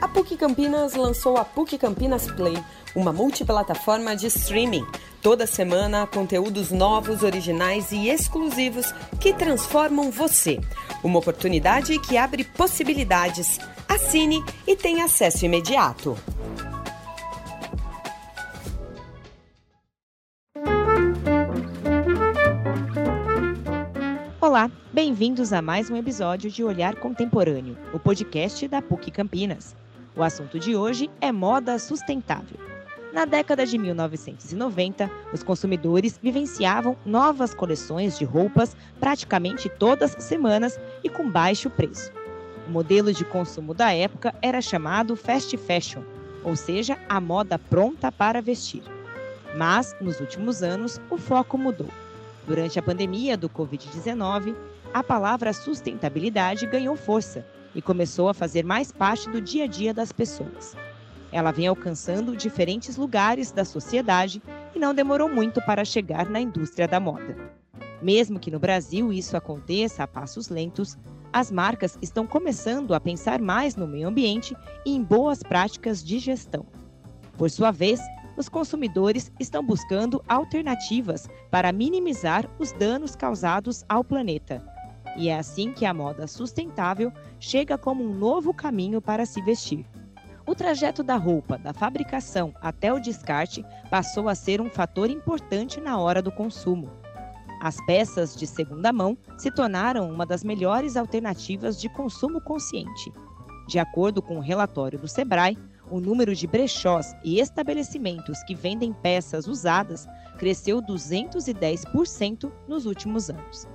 [0.00, 2.56] A PUC Campinas lançou a PUC Campinas Play,
[2.94, 4.86] uma multiplataforma de streaming.
[5.22, 10.60] Toda semana, conteúdos novos, originais e exclusivos que transformam você.
[11.02, 13.58] Uma oportunidade que abre possibilidades.
[13.88, 16.16] Assine e tenha acesso imediato.
[24.56, 29.76] Olá, bem-vindos a mais um episódio de Olhar Contemporâneo, o podcast da PUC Campinas.
[30.16, 32.58] O assunto de hoje é moda sustentável.
[33.12, 40.80] Na década de 1990, os consumidores vivenciavam novas coleções de roupas praticamente todas as semanas
[41.04, 42.10] e com baixo preço.
[42.66, 46.02] O modelo de consumo da época era chamado fast fashion,
[46.42, 48.82] ou seja, a moda pronta para vestir.
[49.54, 51.90] Mas, nos últimos anos, o foco mudou.
[52.46, 54.54] Durante a pandemia do Covid-19,
[54.94, 59.92] a palavra sustentabilidade ganhou força e começou a fazer mais parte do dia a dia
[59.92, 60.76] das pessoas.
[61.32, 64.40] Ela vem alcançando diferentes lugares da sociedade
[64.74, 67.36] e não demorou muito para chegar na indústria da moda.
[68.00, 70.96] Mesmo que no Brasil isso aconteça a passos lentos,
[71.32, 76.18] as marcas estão começando a pensar mais no meio ambiente e em boas práticas de
[76.20, 76.64] gestão.
[77.36, 78.00] Por sua vez,
[78.36, 84.62] os consumidores estão buscando alternativas para minimizar os danos causados ao planeta.
[85.16, 89.86] E é assim que a moda sustentável chega como um novo caminho para se vestir.
[90.46, 95.80] O trajeto da roupa, da fabricação até o descarte, passou a ser um fator importante
[95.80, 96.88] na hora do consumo.
[97.60, 103.10] As peças de segunda mão se tornaram uma das melhores alternativas de consumo consciente.
[103.66, 105.58] De acordo com o um relatório do Sebrae,
[105.90, 110.06] o número de brechós e estabelecimentos que vendem peças usadas
[110.38, 113.68] cresceu 210% nos últimos anos.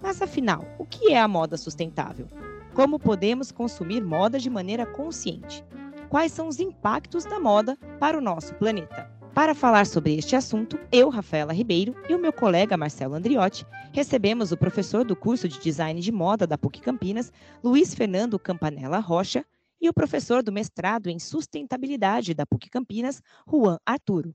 [0.00, 2.26] Mas afinal, o que é a moda sustentável?
[2.74, 5.64] Como podemos consumir moda de maneira consciente?
[6.08, 9.10] Quais são os impactos da moda para o nosso planeta?
[9.34, 14.52] Para falar sobre este assunto, eu, Rafaela Ribeiro, e o meu colega Marcelo Andriotti recebemos
[14.52, 17.32] o professor do curso de Design de Moda da PUC Campinas,
[17.64, 19.42] Luiz Fernando Campanella Rocha,
[19.82, 23.20] e o professor do mestrado em sustentabilidade da PUC Campinas,
[23.50, 24.32] Juan Arturo.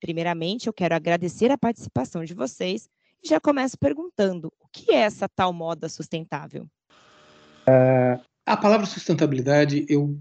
[0.00, 2.88] Primeiramente, eu quero agradecer a participação de vocês
[3.22, 6.66] e já começo perguntando: o que é essa tal moda sustentável?
[7.68, 10.18] Uh, a palavra sustentabilidade, eu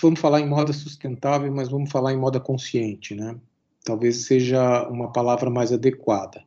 [0.00, 3.38] vamos falar em moda sustentável, mas vamos falar em moda consciente, né?
[3.84, 6.42] Talvez seja uma palavra mais adequada.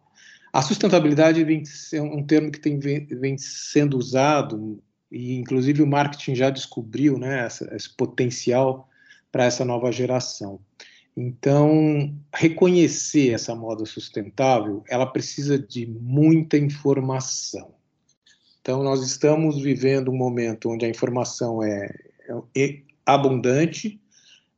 [0.51, 4.81] A sustentabilidade vem ser um termo que tem, vem sendo usado
[5.11, 8.87] e inclusive o marketing já descobriu né, essa, esse potencial
[9.31, 10.59] para essa nova geração.
[11.15, 17.73] Então, reconhecer essa moda sustentável, ela precisa de muita informação.
[18.61, 21.93] Então, nós estamos vivendo um momento onde a informação é,
[22.55, 23.99] é abundante,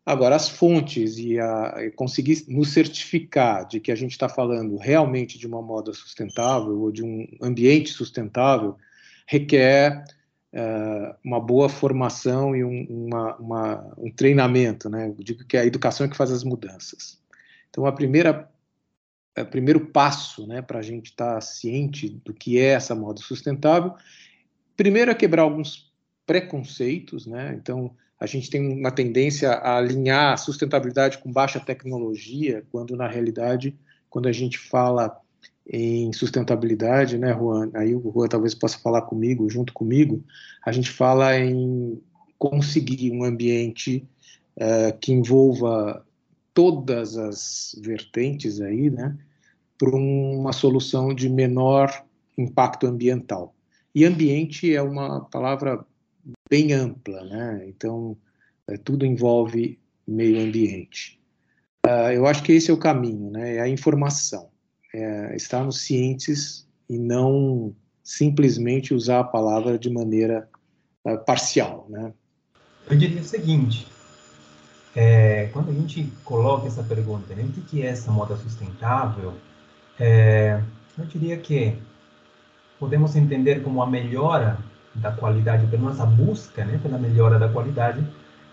[0.06, 5.40] agora as fontes e, a, conseguir nos certificar de que a gente está falando realmente
[5.40, 8.76] de uma moda sustentável ou de um ambiente sustentável
[9.26, 10.04] requer
[10.54, 15.08] uh, uma boa formação e um, uma, uma, um treinamento, né?
[15.08, 17.20] Eu digo que é a educação é que faz as mudanças.
[17.70, 18.50] Então, a primeira,
[19.38, 23.22] o primeiro passo, né, para a gente estar tá ciente do que é essa moda
[23.22, 23.94] sustentável,
[24.76, 25.92] primeiro é quebrar alguns
[26.26, 27.56] preconceitos, né?
[27.60, 33.08] Então, a gente tem uma tendência a alinhar a sustentabilidade com baixa tecnologia, quando na
[33.08, 33.76] realidade,
[34.10, 35.20] quando a gente fala
[35.74, 37.72] em sustentabilidade, né, Juan?
[37.74, 40.22] Aí o Juan talvez possa falar comigo, junto comigo.
[40.66, 42.02] A gente fala em
[42.38, 44.06] conseguir um ambiente
[44.58, 46.06] uh, que envolva
[46.54, 49.18] todas as vertentes aí, né,
[49.78, 51.90] para uma solução de menor
[52.38, 53.56] impacto ambiental.
[53.96, 55.86] E ambiente é uma palavra
[56.50, 57.66] bem ampla, né?
[57.68, 58.18] Então
[58.68, 61.20] é, tudo envolve meio ambiente.
[61.88, 63.56] Uh, eu acho que esse é o caminho, né?
[63.56, 64.51] É a informação
[64.94, 70.50] é, estarmos cientes e não simplesmente usar a palavra de maneira
[71.06, 72.14] é, parcial, né?
[72.90, 73.88] Eu diria o seguinte,
[74.96, 79.34] é, quando a gente coloca essa pergunta, né, o que é essa moda sustentável,
[80.00, 80.62] é,
[80.98, 81.76] eu diria que
[82.80, 84.58] podemos entender como a melhora
[84.96, 88.06] da qualidade, pela nossa busca né, pela melhora da qualidade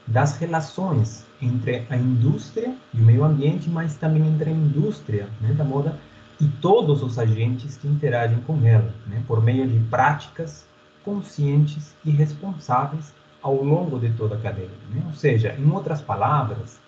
[0.07, 5.53] das relações entre a indústria e o meio ambiente, mas também entre a indústria né,
[5.53, 5.99] da moda
[6.41, 10.65] e todos os agentes que interagem com ela, né, por meio de práticas
[11.05, 13.13] conscientes e responsáveis
[13.43, 14.71] ao longo de toda a cadeia.
[14.91, 15.03] Né?
[15.07, 16.79] Ou seja, em outras palavras,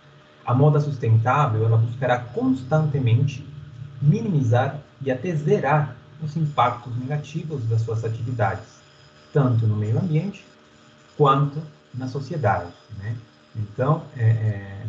[0.45, 3.47] a moda sustentável ela buscará constantemente
[4.01, 8.81] minimizar e até zerar os impactos negativos das suas atividades,
[9.33, 10.45] tanto no meio ambiente
[11.17, 11.63] quanto
[11.95, 13.17] na sociedade, né?
[13.57, 14.87] Então, é, é,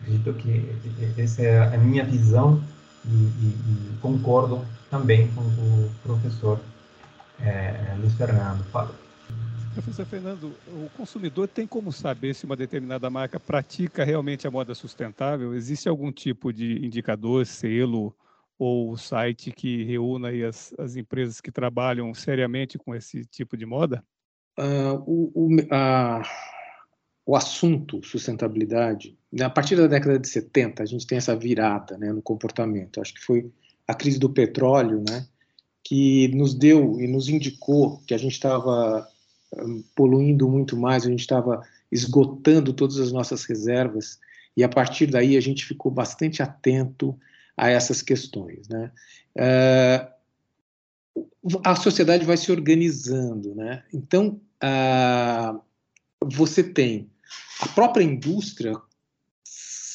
[0.00, 2.62] acredito que essa é a minha visão
[3.04, 6.60] e, e, e concordo também com o professor
[7.40, 8.94] é, Luiz Fernando falou.
[9.74, 14.74] Professor Fernando, o consumidor tem como saber se uma determinada marca pratica realmente a moda
[14.74, 15.54] sustentável?
[15.54, 18.14] Existe algum tipo de indicador, selo
[18.58, 24.04] ou site que reúna as, as empresas que trabalham seriamente com esse tipo de moda?
[24.58, 26.22] Uh, o, o, a,
[27.24, 32.12] o assunto sustentabilidade, a partir da década de 70, a gente tem essa virada né,
[32.12, 33.00] no comportamento.
[33.00, 33.50] Acho que foi
[33.86, 35.26] a crise do petróleo né,
[35.84, 39.06] que nos deu e nos indicou que a gente estava
[39.94, 44.18] poluindo muito mais, a gente estava esgotando todas as nossas reservas,
[44.56, 47.18] e a partir daí a gente ficou bastante atento
[47.56, 48.68] a essas questões.
[48.68, 48.92] Né?
[49.36, 50.06] Uh,
[51.64, 53.82] a sociedade vai se organizando, né?
[53.92, 55.60] então uh,
[56.24, 57.10] você tem
[57.60, 58.72] a própria indústria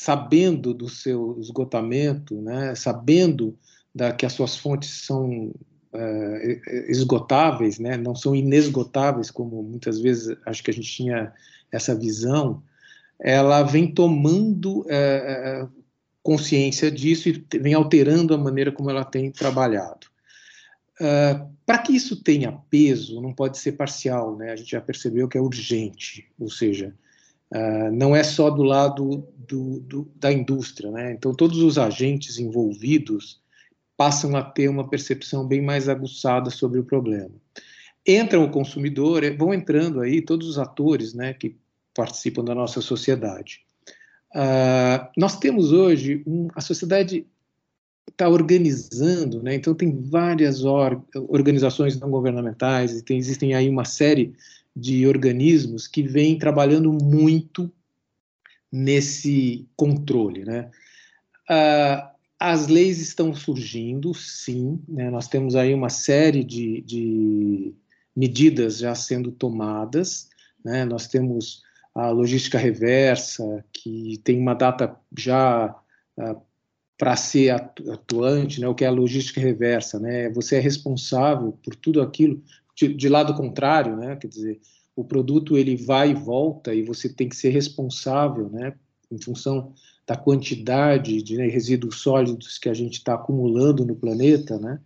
[0.04, 2.76] sabendo do seu esgotamento, né?
[2.76, 3.58] sabendo
[3.96, 5.54] da, que as suas fontes são
[5.94, 7.96] uh, esgotáveis, né?
[7.96, 11.32] não são inesgotáveis, como muitas vezes acho que a gente tinha
[11.72, 12.62] essa visão,
[13.18, 15.72] ela vem tomando uh,
[16.22, 20.08] consciência disso e vem alterando a maneira como ela tem trabalhado.
[21.00, 24.52] Uh, Para que isso tenha peso, não pode ser parcial, né?
[24.52, 26.94] a gente já percebeu que é urgente, ou seja,
[27.54, 31.14] Uh, não é só do lado do, do, da indústria, né?
[31.14, 33.44] Então todos os agentes envolvidos
[33.96, 37.32] passam a ter uma percepção bem mais aguçada sobre o problema.
[38.06, 41.56] Entra o consumidor, é, vão entrando aí todos os atores né, que
[41.94, 43.62] participam da nossa sociedade.
[44.36, 47.26] Uh, nós temos hoje, um, a sociedade
[48.10, 53.86] está organizando, né, então tem várias or, organizações não governamentais, e tem, existem aí uma
[53.86, 54.34] série
[54.76, 57.72] de organismos que vêm trabalhando muito
[58.72, 60.44] nesse controle.
[60.44, 60.72] Né.
[61.50, 65.10] Uh, as leis estão surgindo, sim, né?
[65.10, 67.74] nós temos aí uma série de, de
[68.16, 70.28] medidas já sendo tomadas,
[70.66, 70.84] né?
[70.84, 71.62] nós temos
[71.96, 76.36] a logística reversa, que tem uma data já uh, ah,
[76.98, 78.68] para ser atuante, né?
[78.68, 80.30] o que é a logística reversa, né?
[80.30, 82.44] você é responsável por tudo aquilo,
[82.76, 84.16] de, de lado contrário, né?
[84.16, 84.60] quer dizer,
[84.96, 88.74] o produto ele vai e volta e você tem que ser responsável, né?
[89.12, 89.74] em função
[90.06, 94.80] da quantidade de né, resíduos sólidos que a gente está acumulando no planeta, né,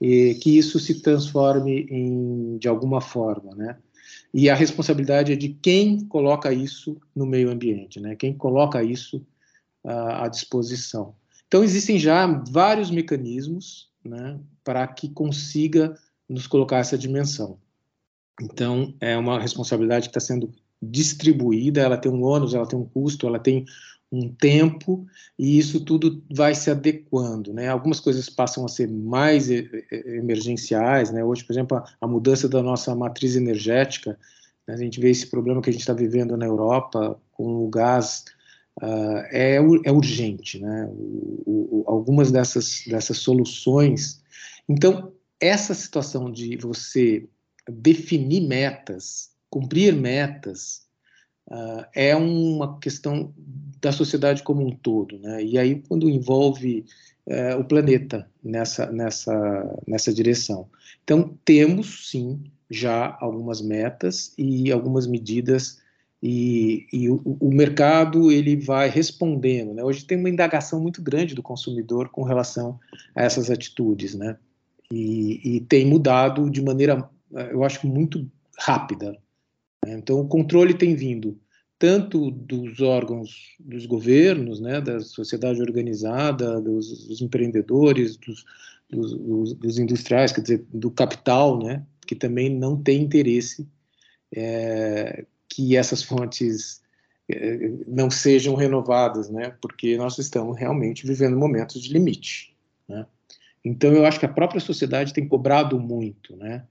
[0.00, 3.78] e que isso se transforme em, de alguma forma, né,
[4.32, 9.18] e a responsabilidade é de quem coloca isso no meio ambiente, né, quem coloca isso
[9.84, 11.14] uh, à disposição.
[11.46, 15.96] Então existem já vários mecanismos, né, para que consiga
[16.28, 17.58] nos colocar essa dimensão.
[18.40, 22.84] Então é uma responsabilidade que está sendo distribuída, ela tem um ônus, ela tem um
[22.84, 23.64] custo, ela tem
[24.10, 25.06] um tempo
[25.38, 27.68] e isso tudo vai se adequando, né?
[27.68, 31.22] Algumas coisas passam a ser mais emergenciais, né?
[31.22, 34.18] Hoje, por exemplo, a, mudança da nossa matriz energética,
[34.66, 34.74] né?
[34.74, 38.24] a gente vê esse problema que a gente está vivendo na Europa com o gás
[38.82, 40.88] uh, é, é urgente, né?
[40.90, 44.22] O, o, algumas dessas dessas soluções,
[44.66, 47.28] então essa situação de você
[47.68, 50.86] definir metas, cumprir metas
[51.50, 53.32] uh, é uma questão
[53.80, 55.42] da sociedade como um todo, né?
[55.44, 56.84] E aí quando envolve
[57.26, 60.68] uh, o planeta nessa nessa nessa direção.
[61.04, 65.80] Então temos sim já algumas metas e algumas medidas
[66.22, 69.72] e, e o, o, mercado ele vai respondendo.
[69.72, 69.84] Né?
[69.84, 72.78] Hoje tem uma indagação muito grande do consumidor com relação
[73.14, 74.36] a essas atitudes, né?
[74.92, 77.08] E, e tem mudado de maneira,
[77.50, 79.12] eu acho, muito rápida.
[79.84, 79.94] Né?
[79.98, 81.38] Então, o controle tem vindo
[81.78, 88.44] tanto dos órgãos dos governos, né, da sociedade organizada, dos, dos empreendedores, dos,
[88.90, 93.68] dos, dos, industriais, quer dizer, do capital, né, que também não tem interesse
[94.34, 96.82] é, que essas fontes
[97.30, 102.56] é, não sejam renovadas, né, porque nós estamos realmente vivendo momentos de limite.
[103.64, 106.64] Então, eu acho que a própria sociedade tem cobrado muito né,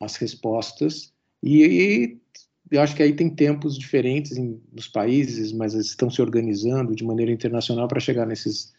[0.00, 2.20] as respostas e, e
[2.70, 6.94] eu acho que aí tem tempos diferentes em, nos países, mas eles estão se organizando
[6.94, 8.72] de maneira internacional para chegar nesses,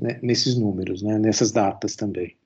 [0.00, 2.36] né, nesses números, né, nessas datas também.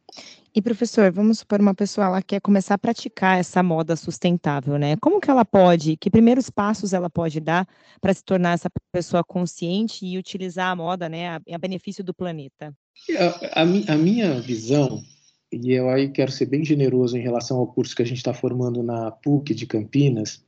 [0.54, 4.96] E professor, vamos supor uma pessoa ela quer começar a praticar essa moda sustentável, né?
[5.00, 7.66] Como que ela pode, que primeiros passos ela pode dar
[8.02, 12.12] para se tornar essa pessoa consciente e utilizar a moda, né, a, a benefício do
[12.12, 12.74] planeta?
[13.18, 15.02] A, a, a, minha visão,
[15.50, 18.32] e eu aí quero ser bem generoso em relação ao curso que a gente está
[18.32, 20.44] formando na PUC de Campinas,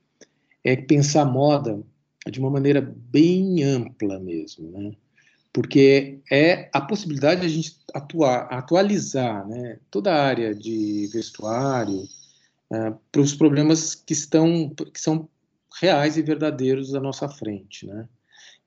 [0.62, 1.82] é pensar moda
[2.30, 4.92] de uma maneira bem ampla mesmo, né?
[5.52, 12.08] Porque é a possibilidade de a gente atuar, atualizar, né, toda a área de vestuário
[12.72, 15.28] uh, para os problemas que estão, que são
[15.80, 18.08] reais e verdadeiros à nossa frente, né?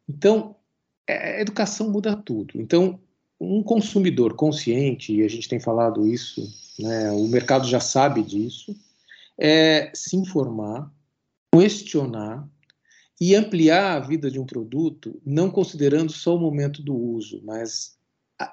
[0.07, 0.55] Então,
[1.05, 2.62] é, a educação muda tudo.
[2.62, 3.00] Então,
[3.39, 6.41] um consumidor consciente, e a gente tem falado isso,
[6.79, 8.75] né, o mercado já sabe disso,
[9.38, 10.91] é se informar,
[11.53, 12.48] questionar
[13.20, 17.98] e ampliar a vida de um produto, não considerando só o momento do uso, mas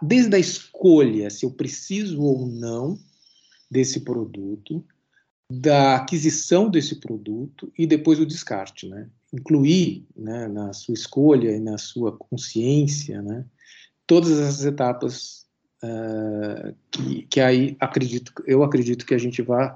[0.00, 2.98] desde a escolha se eu preciso ou não
[3.70, 4.84] desse produto,
[5.50, 9.08] da aquisição desse produto e depois o descarte, né?
[9.32, 13.44] Incluir né, na sua escolha e na sua consciência, né,
[14.06, 15.46] todas essas etapas
[15.82, 19.74] uh, que, que aí acredito, eu acredito que a gente vai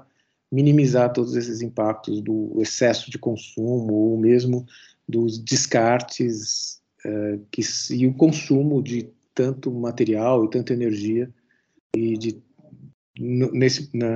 [0.51, 4.65] minimizar todos esses impactos do excesso de consumo ou mesmo
[5.07, 11.29] dos descartes uh, que, e o consumo de tanto material e tanta energia
[11.95, 12.41] e de
[13.19, 14.07] nesse, na,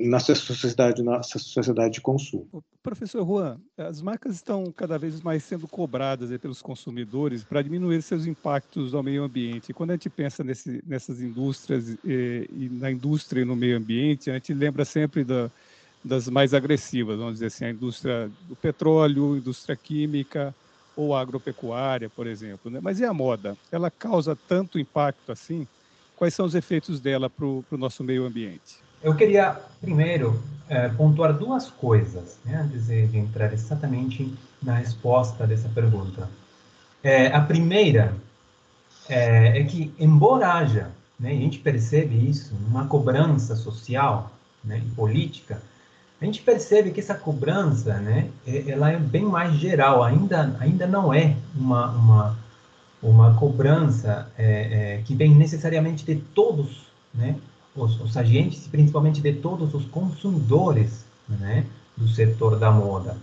[0.00, 2.62] nossa sociedade, nossa sociedade de consumo.
[2.82, 8.24] Professor Juan, as marcas estão cada vez mais sendo cobradas pelos consumidores para diminuir seus
[8.26, 9.72] impactos ao meio ambiente.
[9.72, 14.30] Quando a gente pensa nesse, nessas indústrias e, e, na indústria e no meio ambiente,
[14.30, 15.50] a gente lembra sempre da,
[16.04, 20.54] das mais agressivas, vamos dizer assim, a indústria do petróleo, indústria química
[20.94, 22.70] ou agropecuária, por exemplo.
[22.70, 22.78] Né?
[22.80, 23.56] Mas e a moda?
[23.72, 25.66] Ela causa tanto impacto assim?
[26.16, 28.80] Quais são os efeitos dela para o nosso meio ambiente?
[29.02, 34.32] Eu queria, primeiro, é, pontuar duas coisas, né, antes de entrar exatamente
[34.62, 36.28] na resposta dessa pergunta.
[37.04, 38.14] É, a primeira
[39.08, 44.32] é, é, que, embora haja, né, a gente percebe isso, uma cobrança social
[44.64, 45.62] né, e política,
[46.20, 48.30] a gente percebe que essa cobrança, né,
[48.66, 52.38] ela é bem mais geral, ainda, ainda não é uma, uma,
[53.08, 57.36] uma cobrança é, é, que vem necessariamente de todos, né,
[57.74, 61.64] os, os agentes, principalmente de todos os consumidores, né,
[61.96, 63.16] do setor da moda.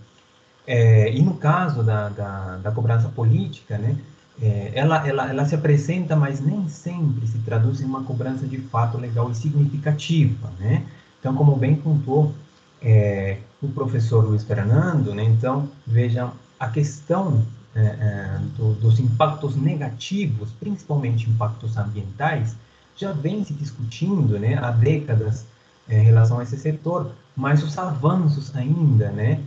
[0.66, 3.96] É, e no caso da, da, da cobrança política, né,
[4.40, 8.58] é, ela, ela, ela se apresenta, mas nem sempre se traduz em uma cobrança de
[8.58, 10.82] fato legal e significativa, né?
[11.20, 12.34] Então, como bem pontuou
[12.82, 19.56] é, o professor Luiz Fernando, né, então, vejam, a questão é, é, do, dos impactos
[19.56, 22.56] negativos, principalmente impactos ambientais,
[22.96, 25.44] já vem se discutindo né, há décadas
[25.88, 29.40] é, em relação a esse setor, mas os avanços ainda, né,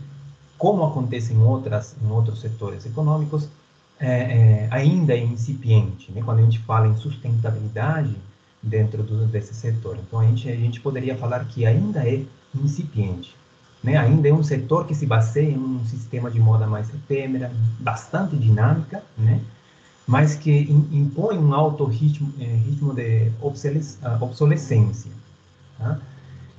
[0.57, 3.47] como acontece em, outras, em outros setores econômicos,
[3.99, 8.15] é, é, ainda é incipiente, né, quando a gente fala em sustentabilidade
[8.61, 9.97] dentro do, desse setor.
[9.97, 13.35] Então, a gente, a gente poderia falar que ainda é incipiente.
[13.87, 13.95] Né?
[13.95, 18.35] Ainda é um setor que se baseia em um sistema de moda mais efêmera, bastante
[18.35, 19.39] dinâmica, né?
[20.05, 23.31] mas que impõe um alto ritmo, eh, ritmo de
[24.03, 25.09] ah, obsolescência.
[25.77, 25.99] Tá?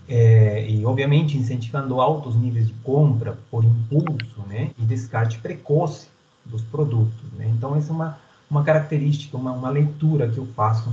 [0.09, 4.71] É, e, obviamente, incentivando altos níveis de compra por impulso né?
[4.79, 6.07] e descarte precoce
[6.47, 7.31] dos produtos.
[7.37, 7.47] Né?
[7.55, 8.19] Então, essa é uma,
[8.51, 10.91] uma característica, uma, uma leitura que eu faço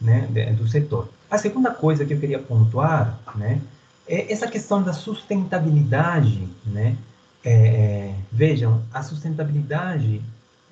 [0.00, 1.10] né, do setor.
[1.30, 3.75] A segunda coisa que eu queria pontuar né, é
[4.08, 6.96] essa questão da sustentabilidade, né?
[7.44, 10.20] É, é, vejam, a sustentabilidade,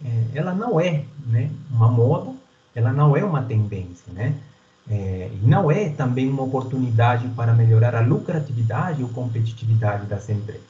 [0.04, 2.32] é, ela não é né, uma moda,
[2.74, 4.34] ela não é uma tendência, né?
[4.90, 10.62] É, e não é também uma oportunidade para melhorar a lucratividade ou competitividade das empresas.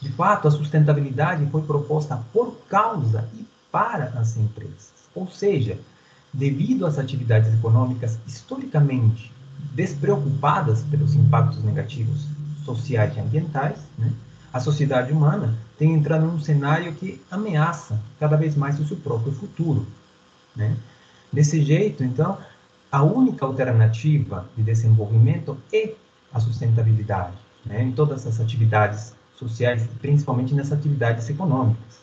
[0.00, 4.92] De fato, a sustentabilidade foi proposta por causa e para as empresas.
[5.14, 5.78] Ou seja,
[6.32, 9.32] devido às atividades econômicas historicamente
[9.76, 12.26] despreocupadas pelos impactos negativos
[12.64, 14.10] sociais e ambientais, né,
[14.50, 19.32] a sociedade humana tem entrado num cenário que ameaça cada vez mais o seu próprio
[19.32, 19.86] futuro.
[20.56, 20.74] Né?
[21.30, 22.38] Desse jeito, então,
[22.90, 25.92] a única alternativa de desenvolvimento é
[26.32, 27.82] a sustentabilidade, né?
[27.82, 32.00] em todas as atividades sociais, principalmente nas atividades econômicas.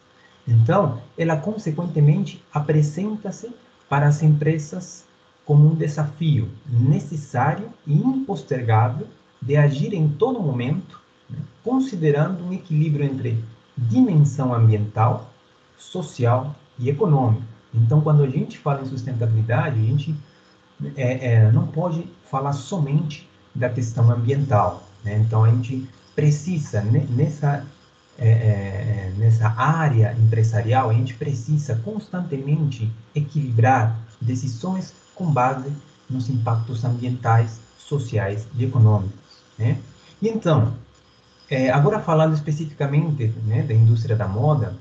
[0.48, 3.50] Então, ela consequentemente apresenta-se
[3.90, 5.06] para as empresas
[5.46, 9.08] como um desafio necessário e impostergável
[9.42, 13.44] de agir em todo momento, né, considerando um equilíbrio entre
[13.78, 15.32] dimensão ambiental,
[15.78, 17.44] social e econômica.
[17.74, 20.16] Então, quando a gente fala em sustentabilidade, a gente
[20.96, 24.84] é, é, não pode falar somente da questão ambiental.
[25.04, 25.18] Né?
[25.18, 27.66] Então, a gente precisa, né, nessa,
[28.18, 35.72] é, é, nessa área empresarial, a gente precisa constantemente equilibrar decisões com base
[36.10, 39.20] nos impactos ambientais, sociais e econômicos.
[39.58, 39.78] Né?
[40.22, 40.74] E então,
[41.50, 44.74] É, agora, falando especificamente né, da indústria da moda,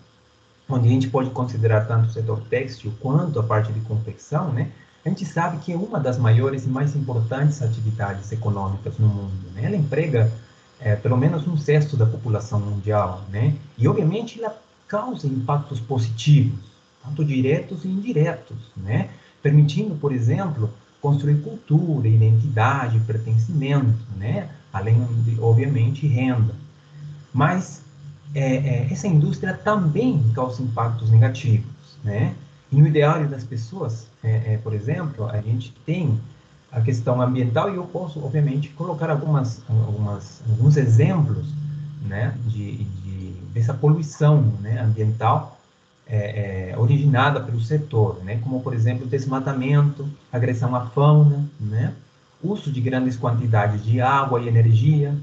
[0.66, 4.70] onde a gente pode considerar tanto o setor têxtil quanto a parte de confecção, né,
[5.04, 9.50] a gente sabe que é uma das maiores e mais importantes atividades econômicas no mundo.
[9.54, 9.64] Né?
[9.66, 10.32] Ela emprega
[10.80, 13.54] é, pelo menos um sexto da população mundial, né?
[13.76, 14.56] E obviamente ela
[14.88, 16.58] causa impactos positivos,
[17.04, 19.10] tanto diretos e indiretos, né?
[19.42, 20.70] Permitindo, por exemplo,
[21.00, 24.48] construir cultura, identidade, pertencimento, né?
[24.72, 26.54] Além de, obviamente, renda.
[27.34, 27.82] Mas
[28.34, 32.34] é, é, essa indústria também causa impactos negativos, né?
[32.70, 36.18] E no ideário das pessoas, é, é, por exemplo, a gente tem
[36.70, 41.46] a questão ambiental e eu posso, obviamente, colocar algumas, algumas alguns exemplos,
[42.08, 45.60] né, de, de dessa poluição, né, ambiental
[46.06, 51.94] é, é, originada pelo setor, né, como por exemplo desmatamento, agressão à fauna, né,
[52.42, 55.16] uso de grandes quantidades de água e energia,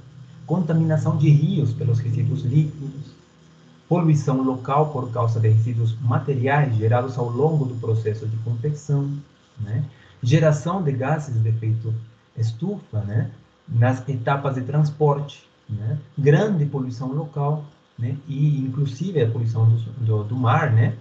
[0.45, 3.13] contaminação de rios pelos resíduos líquidos,
[3.87, 9.11] poluição local por causa de resíduos materiais gerados ao longo do processo de confecção,
[9.59, 9.83] né,
[10.23, 11.93] geração de gases de efeito
[12.37, 13.31] estufa, né,
[13.67, 17.65] nas etapas de transporte, né, grande poluição local,
[17.99, 20.95] né, e inclusive a poluição do, do, do mar, né,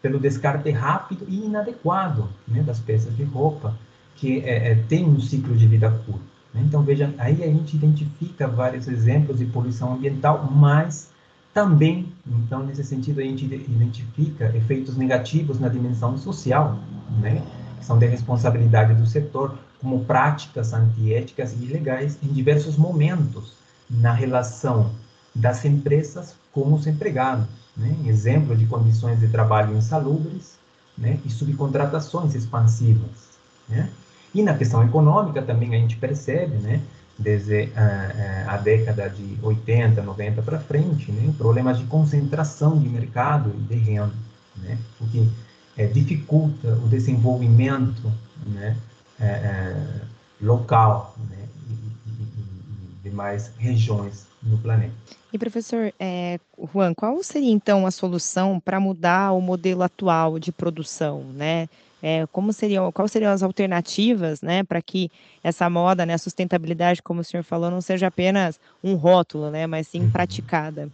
[0.00, 3.76] pelo descarte rápido e inadequado, né, das peças de roupa,
[4.14, 6.22] que é, é, tem um ciclo de vida curto.
[6.54, 6.62] Né?
[6.64, 11.10] Então, veja, aí a gente identifica vários exemplos de poluição ambiental, mas
[11.52, 16.78] também, então, nesse sentido, a gente identifica efeitos negativos na dimensão social,
[17.20, 17.42] né?
[17.80, 23.52] são de responsabilidade do setor, como práticas antiéticas e ilegais em diversos momentos
[23.90, 24.90] na relação
[25.34, 27.46] das empresas com os empregados.
[27.76, 27.94] Né?
[28.06, 30.56] Exemplo de condições de trabalho insalubres
[30.96, 31.18] né?
[31.24, 33.34] e subcontratações expansivas.
[33.68, 33.90] Né?
[34.32, 36.80] E na questão econômica também a gente percebe, né?
[37.18, 41.34] desde a, a, década de 80, 90 para frente, né?
[41.36, 44.14] problemas de concentração de mercado e de renda,
[44.56, 44.78] né?
[45.00, 45.28] o que
[45.76, 48.12] é, dificulta o desenvolvimento
[48.46, 48.76] né,
[49.20, 50.00] é, é,
[50.40, 54.92] local né, e, e, e demais regiões no planeta.
[55.32, 56.38] E professor é,
[56.72, 61.68] Juan, qual seria então a solução para mudar o modelo atual de produção, né?
[62.02, 65.10] É, como seriam, quais seriam as alternativas, né, para que
[65.42, 69.66] essa moda, né, a sustentabilidade, como o senhor falou, não seja apenas um rótulo, né,
[69.66, 70.10] mas sim uhum.
[70.10, 70.90] praticada?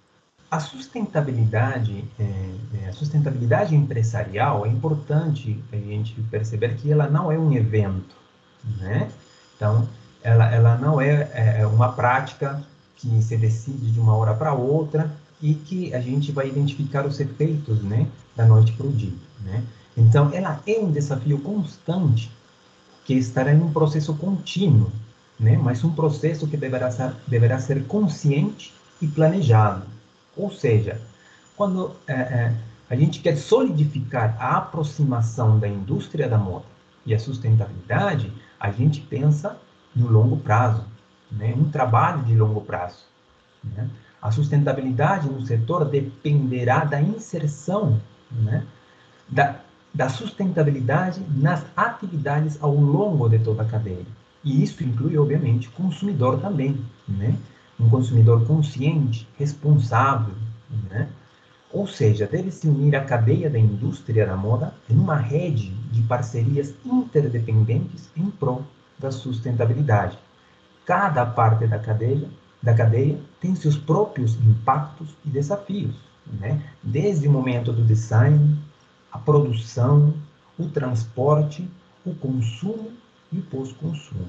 [0.50, 2.24] a sustentabilidade, é,
[2.82, 8.16] é, a sustentabilidade empresarial é importante a gente perceber que ela não é um evento,
[8.78, 9.08] né?
[9.54, 9.88] Então,
[10.22, 12.60] ela, ela não é, é, é uma prática
[13.00, 15.10] que se decide de uma hora para outra
[15.40, 19.64] e que a gente vai identificar os efeitos, né, da noite para o dia, né?
[19.96, 22.30] Então, ela é um desafio constante
[23.04, 24.90] que estará em um processo contínuo,
[25.38, 25.56] né?
[25.56, 29.84] Mas um processo que deverá ser, deverá ser consciente e planejado
[30.36, 31.00] ou seja,
[31.56, 32.56] quando é, é,
[32.88, 36.64] a gente quer solidificar a aproximação da indústria da moda
[37.04, 39.56] e a sustentabilidade, a gente pensa
[39.94, 40.84] no longo prazo,
[41.30, 41.54] né?
[41.56, 43.04] um trabalho de longo prazo.
[43.62, 43.88] Né?
[44.20, 48.64] A sustentabilidade no setor dependerá da inserção né?
[49.28, 49.56] da,
[49.92, 54.06] da sustentabilidade nas atividades ao longo de toda a cadeia.
[54.42, 56.84] E isso inclui, obviamente, o consumidor também.
[57.08, 57.36] Né?
[57.80, 60.34] um consumidor consciente, responsável,
[60.90, 61.08] né?
[61.72, 66.02] Ou seja, deve se unir à cadeia da indústria da moda em uma rede de
[66.02, 68.64] parcerias interdependentes em prol
[68.98, 70.18] da sustentabilidade.
[70.90, 72.28] Cada parte da cadeia,
[72.60, 75.94] da cadeia tem seus próprios impactos e desafios,
[76.26, 76.60] né?
[76.82, 78.58] desde o momento do design,
[79.12, 80.12] a produção,
[80.58, 81.70] o transporte,
[82.04, 82.90] o consumo
[83.30, 84.26] e o pós-consumo.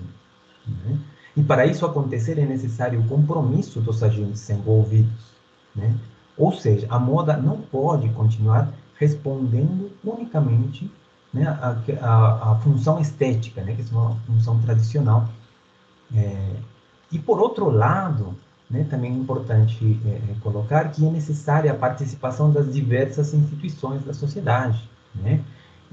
[0.67, 1.00] Né?
[1.36, 5.32] E para isso acontecer é necessário o compromisso dos agentes envolvidos.
[5.76, 5.97] Né?
[6.38, 10.91] Ou seja, a moda não pode continuar respondendo unicamente
[11.34, 15.28] né, a, a, a, função estética, né, que é uma função tradicional.
[16.15, 16.56] É,
[17.12, 18.36] e por outro lado,
[18.69, 24.04] né, também é importante é, é, colocar que é necessária a participação das diversas instituições
[24.04, 24.89] da sociedade.
[25.13, 25.43] Né?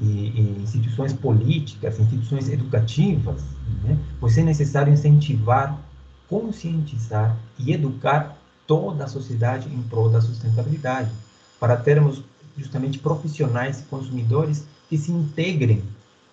[0.01, 3.43] e, e instituições políticas, instituições educativas,
[3.83, 3.99] né?
[4.21, 5.79] pois é necessário incentivar,
[6.29, 11.11] conscientizar e educar toda a sociedade em prol da sustentabilidade,
[11.59, 12.23] para termos
[12.57, 15.83] justamente profissionais e consumidores que se integrem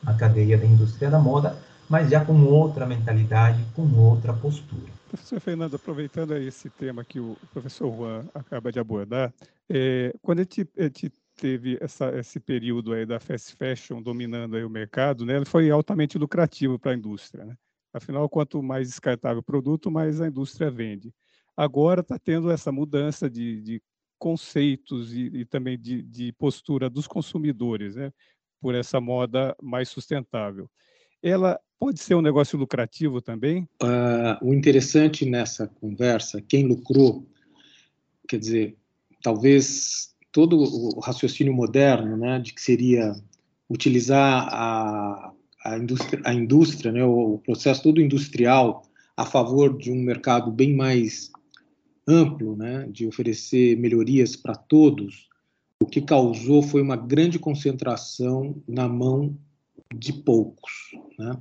[0.06, 1.58] à cadeia da indústria da moda,
[1.90, 4.94] mas já com outra mentalidade, com outra postura.
[5.10, 9.34] Professor Fernando, aproveitando esse tema que o professor Juan acaba de abordar,
[9.70, 14.56] é, quando a gente, a gente teve essa, esse período aí da fast fashion dominando
[14.56, 17.46] aí o mercado, né, ele foi altamente lucrativo para a indústria.
[17.46, 17.56] Né?
[17.94, 21.14] Afinal, quanto mais descartável o produto, mais a indústria vende.
[21.56, 23.82] agora está tendo essa mudança de, de
[24.18, 28.12] conceitos e, e também de, de, postura dos consumidores, né,
[28.60, 30.70] por essa moda mais sustentável.
[31.22, 33.68] Ela pode ser um negócio lucrativo também?
[33.82, 37.26] Uh, o interessante nessa conversa, quem lucrou,
[38.28, 38.78] quer dizer,
[39.22, 43.16] talvez todo o raciocínio moderno, né, de que seria
[43.70, 45.32] utilizar a,
[45.64, 48.84] a indústria, a indústria né, o processo todo industrial
[49.18, 51.32] a favor de um mercado bem mais
[52.08, 55.28] amplo, né, de oferecer melhorias para todos,
[55.82, 59.36] o que causou foi uma grande concentração na mão
[59.94, 60.92] de poucos.
[61.18, 61.38] Né?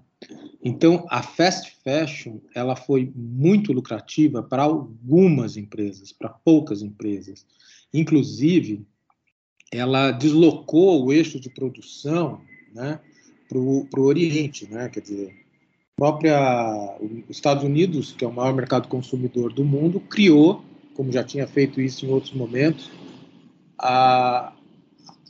[0.63, 7.47] Então, a fast fashion ela foi muito lucrativa para algumas empresas, para poucas empresas.
[7.93, 8.87] Inclusive,
[9.71, 12.41] ela deslocou o eixo de produção
[12.73, 13.01] né,
[13.49, 14.89] para o Oriente, né?
[14.89, 15.35] quer dizer,
[15.97, 21.23] própria os Estados Unidos, que é o maior mercado consumidor do mundo, criou, como já
[21.23, 22.91] tinha feito isso em outros momentos,
[23.79, 24.55] a,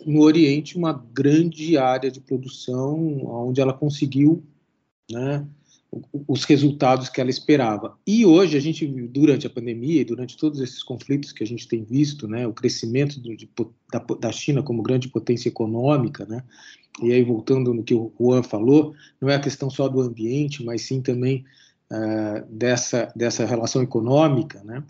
[0.07, 4.43] no Oriente uma grande área de produção onde ela conseguiu
[5.11, 5.47] né,
[6.27, 7.97] os resultados que ela esperava.
[8.07, 11.69] E hoje a gente, durante a pandemia e durante todos esses conflitos que a gente
[11.69, 13.49] tem visto, né, o crescimento do, de,
[13.93, 16.43] da, da, China como grande potência econômica, né,
[17.03, 20.65] e aí voltando no que o Juan falou, não é a questão só do ambiente,
[20.65, 21.45] mas sim também
[21.93, 24.83] uh, dessa, dessa relação econômica, né,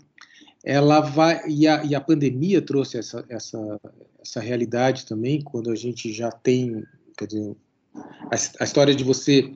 [0.63, 3.79] ela vai e a, e a pandemia trouxe essa, essa,
[4.19, 6.83] essa realidade também, quando a gente já tem,
[7.15, 7.55] quer dizer,
[7.93, 9.53] a, a história de você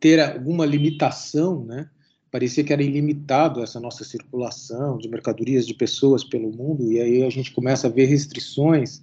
[0.00, 1.88] ter alguma limitação, né?
[2.30, 7.22] Parecia que era ilimitado essa nossa circulação de mercadorias, de pessoas pelo mundo, e aí
[7.22, 9.02] a gente começa a ver restrições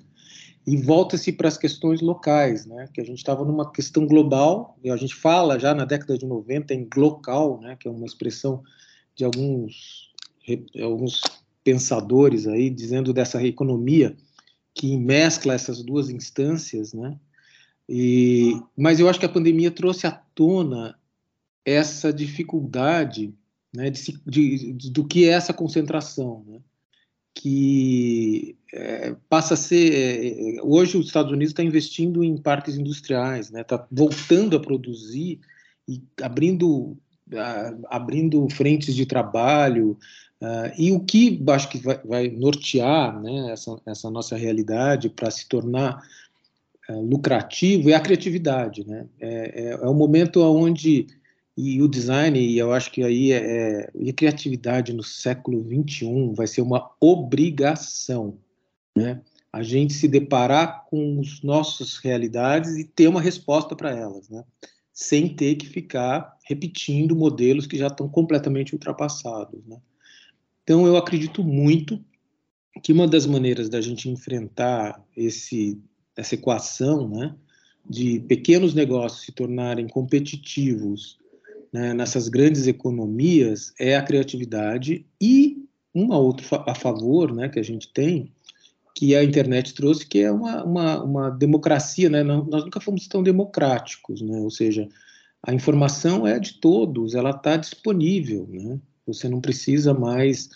[0.66, 2.90] e volta-se para as questões locais, né?
[2.94, 6.26] Que a gente estava numa questão global, e a gente fala já na década de
[6.26, 7.78] 90 em local, né?
[7.80, 8.64] Que é uma expressão
[9.16, 10.08] de alguns
[10.82, 11.22] alguns
[11.64, 14.16] pensadores aí dizendo dessa economia
[14.74, 17.20] que mescla essas duas instâncias, né?
[17.90, 20.98] E, mas eu acho que a pandemia trouxe à tona
[21.66, 23.34] essa dificuldade
[23.74, 26.60] né, de, de, de, do que é essa concentração, né,
[27.34, 30.58] que é, passa a ser.
[30.58, 34.60] É, hoje, os Estados Unidos está investindo em parques industriais, está né, tá voltando a
[34.60, 35.40] produzir
[35.88, 36.98] e abrindo,
[37.90, 39.98] abrindo frentes de trabalho.
[40.40, 45.32] Uh, e o que acho que vai, vai nortear né, essa, essa nossa realidade para
[45.32, 46.27] se tornar é,
[46.94, 49.08] lucrativo é a criatividade, né?
[49.20, 51.08] É, é, é o momento onde
[51.58, 55.64] e o design, e eu acho que aí é, é e a criatividade no século
[55.64, 58.38] 21 vai ser uma obrigação,
[58.96, 59.22] né?
[59.52, 64.44] A gente se deparar com as nossas realidades e ter uma resposta para elas, né?
[64.94, 69.78] Sem ter que ficar repetindo modelos que já estão completamente ultrapassados, né?
[70.64, 72.00] Então eu acredito muito
[72.84, 75.82] que uma das maneiras da gente enfrentar esse
[76.18, 77.36] essa equação, né,
[77.90, 81.18] de pequenos negócios se tornarem competitivos
[81.72, 87.64] né, nessas grandes economias é a criatividade e uma outra a favor, né, que a
[87.64, 88.32] gente tem,
[88.96, 93.24] que a internet trouxe, que é uma, uma, uma democracia, né, nós nunca fomos tão
[93.24, 94.88] democráticos, né, ou seja,
[95.44, 100.50] a informação é de todos, ela está disponível, né, você não precisa mais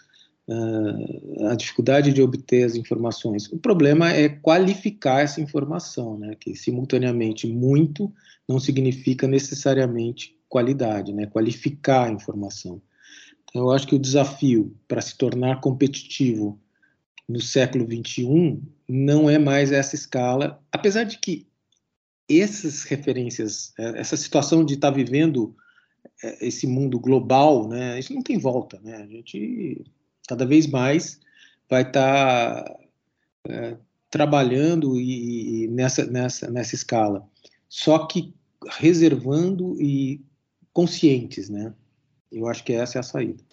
[1.50, 3.52] a dificuldade de obter as informações.
[3.52, 6.36] O problema é qualificar essa informação, né?
[6.40, 8.12] Que simultaneamente muito
[8.48, 11.26] não significa necessariamente qualidade, né?
[11.26, 12.82] Qualificar a informação.
[13.44, 16.60] Então, eu acho que o desafio para se tornar competitivo
[17.28, 21.48] no século 21 não é mais essa escala, apesar de que
[22.30, 25.56] essas referências, é, essa situação de estar tá vivendo
[26.24, 28.98] é, esse mundo global, né, isso não tem volta, né?
[28.98, 29.84] A gente
[30.28, 31.20] cada vez mais
[31.70, 32.80] vai estar tá,
[33.48, 33.78] é,
[34.10, 37.28] trabalhando e, e, nessa, nessa, nessa escala.
[37.70, 38.34] Só que
[38.70, 40.22] reservando e
[40.74, 41.74] conscientes, né?
[42.32, 43.44] Eu acho que essa é a saída.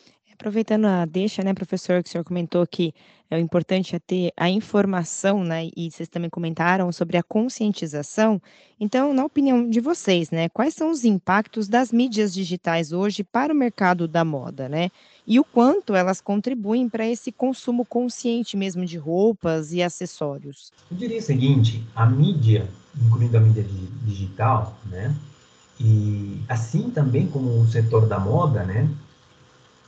[0.41, 2.95] Aproveitando a deixa, né, professor, que o senhor comentou que
[3.29, 8.41] é importante é ter a informação, né, e vocês também comentaram sobre a conscientização.
[8.79, 13.53] Então, na opinião de vocês, né, quais são os impactos das mídias digitais hoje para
[13.53, 14.91] o mercado da moda, né?
[15.27, 20.71] E o quanto elas contribuem para esse consumo consciente mesmo de roupas e acessórios?
[20.89, 22.65] Eu diria o seguinte, a mídia,
[23.05, 23.67] incluindo a mídia
[24.05, 25.13] digital, né,
[25.81, 28.89] e assim também como o setor da moda, né,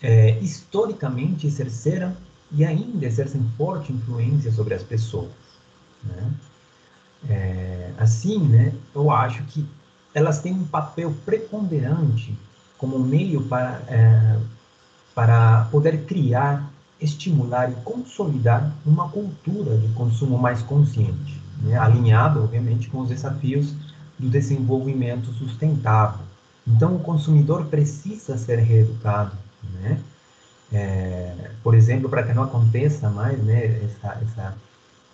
[0.03, 2.17] é, historicamente exerceram
[2.53, 5.31] e ainda exercem forte influência sobre as pessoas.
[6.05, 6.33] Né?
[7.29, 9.67] É, assim, né, eu acho que
[10.15, 12.37] elas têm um papel preponderante
[12.79, 14.39] como meio para é,
[15.15, 21.77] para poder criar, estimular e consolidar uma cultura de consumo mais consciente, né?
[21.77, 23.75] alinhado, obviamente, com os desafios
[24.19, 26.25] do desenvolvimento sustentável.
[26.67, 30.01] Então, o consumidor precisa ser reeducado, né?
[30.73, 34.57] É, por exemplo, para que não aconteça mais né, essa, essa,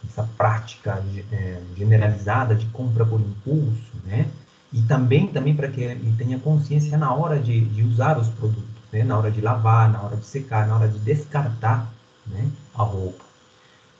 [0.06, 4.26] essa prática é, generalizada de compra por impulso, né?
[4.72, 8.64] E também, também para que ele tenha consciência na hora de, de usar os produtos,
[8.92, 9.04] né?
[9.04, 11.90] na hora de lavar, na hora de secar, na hora de descartar
[12.26, 12.50] né?
[12.74, 13.24] a roupa.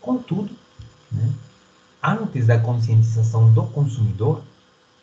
[0.01, 0.51] Contudo,
[1.11, 1.33] né?
[2.03, 4.43] antes da conscientização do consumidor,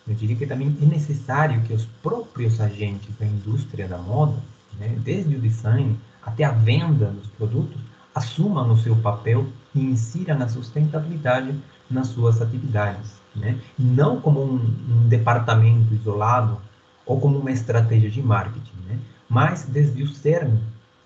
[0.07, 4.35] eu diria que também é necessário que os próprios agentes da indústria da moda,
[4.79, 4.95] né?
[4.99, 7.79] desde o design até a venda dos produtos,
[8.15, 11.53] assumam o seu papel e insiram a sustentabilidade
[11.89, 13.59] nas suas atividades né?
[13.77, 16.59] não como um, um, departamento isolado
[17.05, 18.99] ou como uma estratégia de marketing, né?
[19.27, 20.57] mas desde o CERN,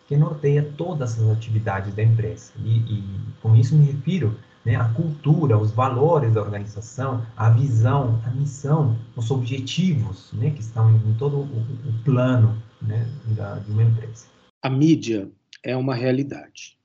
[0.07, 2.53] que norteia todas as atividades da empresa.
[2.63, 3.03] E, e
[3.41, 8.95] com isso me refiro né, à cultura, os valores da organização, a visão, a missão,
[9.15, 14.27] os objetivos né, que estão em todo o, o plano né, da, de uma empresa.
[14.61, 15.31] A mídia
[15.63, 16.77] é uma realidade.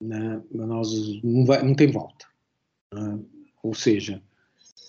[0.00, 0.42] Né?
[0.50, 2.26] Nós, não, vai, não tem volta.
[2.92, 3.18] Né?
[3.62, 4.22] Ou seja,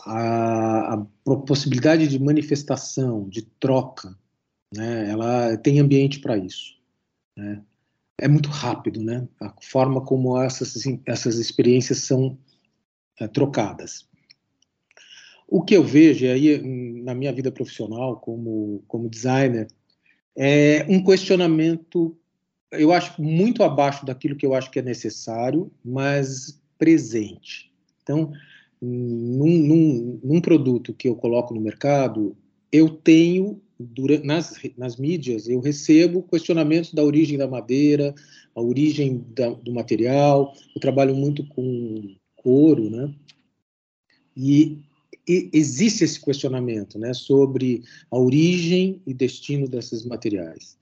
[0.06, 4.18] a, a possibilidade de manifestação, de troca,
[4.74, 6.78] né, ela tem ambiente para isso.
[7.36, 7.63] Né?
[8.20, 9.28] É muito rápido, né?
[9.39, 12.38] A forma como essas, essas experiências são
[13.18, 14.08] é, trocadas.
[15.48, 16.62] O que eu vejo aí
[17.02, 19.68] na minha vida profissional como, como designer
[20.41, 22.17] é um questionamento,
[22.71, 27.69] eu acho muito abaixo daquilo que eu acho que é necessário, mas presente.
[28.02, 28.32] Então,
[28.82, 32.38] num, num, num, produto que eu coloco no mercado,
[32.71, 38.15] eu tenho, durante, nas, nas mídias, eu recebo questionamentos da origem da madeira,
[38.56, 43.13] a origem da, do material, eu trabalho muito com couro, né?
[44.38, 44.78] E,
[45.54, 50.78] existe esse questionamento, né, sobre a origem e destino desses materiais.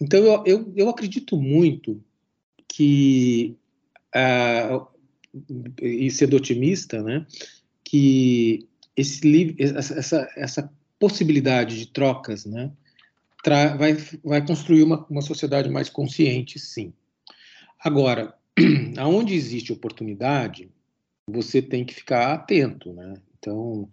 [0.00, 2.02] Então, eu, eu, eu acredito muito
[2.66, 3.56] que
[4.16, 4.86] uh,
[5.80, 7.26] e sendo otimista, né,
[7.84, 8.66] que
[8.96, 12.72] esse essa, essa possibilidade de trocas, né,
[13.76, 13.94] vai,
[14.24, 16.92] vai construir uma, uma sociedade mais consciente, sim.
[17.78, 18.34] Agora,
[18.96, 20.70] aonde existe oportunidade,
[21.28, 23.14] você tem que ficar atento, né?
[23.44, 23.86] Então,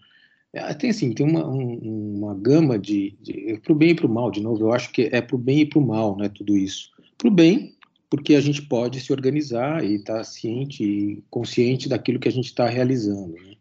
[0.54, 4.08] é, tem assim, tem uma, um, uma gama de, de para o bem e para
[4.08, 6.18] o mal, de novo, eu acho que é para o bem e para o mal,
[6.18, 6.90] né, tudo isso.
[7.18, 7.76] Para o bem,
[8.10, 12.32] porque a gente pode se organizar e estar tá ciente e consciente daquilo que a
[12.32, 13.34] gente está realizando.
[13.34, 13.56] Né?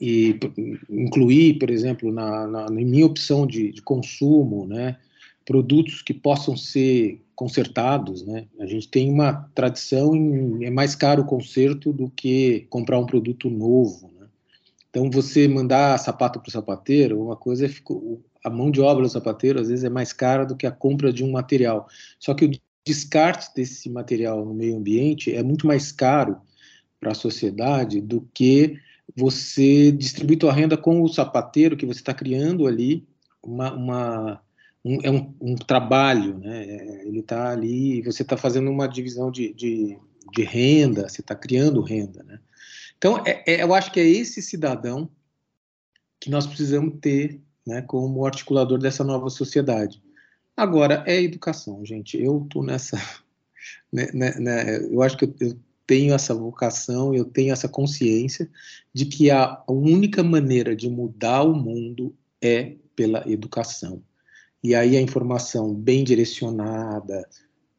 [0.00, 0.38] E
[0.88, 4.96] incluir, por exemplo, na, na, na minha opção de, de, consumo, né,
[5.44, 8.24] produtos que possam ser consertados.
[8.26, 8.46] Né?
[8.60, 13.06] A gente tem uma tradição em é mais caro o conserto do que comprar um
[13.06, 14.17] produto novo.
[14.90, 17.70] Então, você mandar sapato para o sapateiro, uma coisa é
[18.44, 21.12] a mão de obra do sapateiro às vezes é mais cara do que a compra
[21.12, 21.86] de um material.
[22.18, 22.50] Só que o
[22.86, 26.40] descarte desse material no meio ambiente é muito mais caro
[26.98, 28.78] para a sociedade do que
[29.16, 33.06] você distribuir sua renda com o sapateiro que você está criando ali
[33.42, 34.42] uma, uma
[34.84, 36.64] um, é um, um, trabalho, né?
[36.64, 39.98] É, ele está ali, você está fazendo uma divisão de, de,
[40.32, 42.38] de renda, você está criando renda, né?
[42.98, 45.08] Então, é, é, eu acho que é esse cidadão
[46.20, 50.02] que nós precisamos ter, né, como articulador dessa nova sociedade.
[50.56, 52.20] Agora, é educação, gente.
[52.20, 52.98] Eu estou nessa.
[53.92, 58.48] Né, né, né, eu acho que eu, eu tenho essa vocação, eu tenho essa consciência
[58.94, 64.02] de que a única maneira de mudar o mundo é pela educação.
[64.62, 67.28] E aí a informação bem direcionada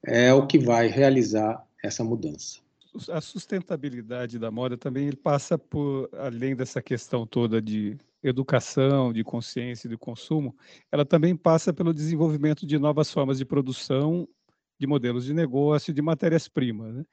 [0.04, 2.60] é o que vai realizar essa mudança.
[3.10, 9.88] A sustentabilidade da moda também passa por além dessa questão toda de educação, de consciência
[9.88, 10.56] e de consumo,
[10.92, 14.28] ela também passa pelo desenvolvimento de novas formas de produção,
[14.78, 16.96] de modelos de negócio, de matérias-primas.
[16.96, 17.06] Né?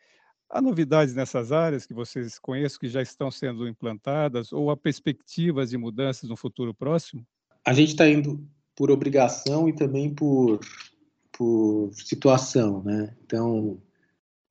[0.50, 5.70] Há novidades nessas áreas que vocês conhecem, que já estão sendo implantadas, ou há perspectivas
[5.70, 7.26] de mudanças no futuro próximo?
[7.64, 8.44] A gente está indo
[8.74, 10.60] por obrigação e também por,
[11.32, 12.82] por situação.
[12.84, 13.16] Né?
[13.24, 13.80] Então,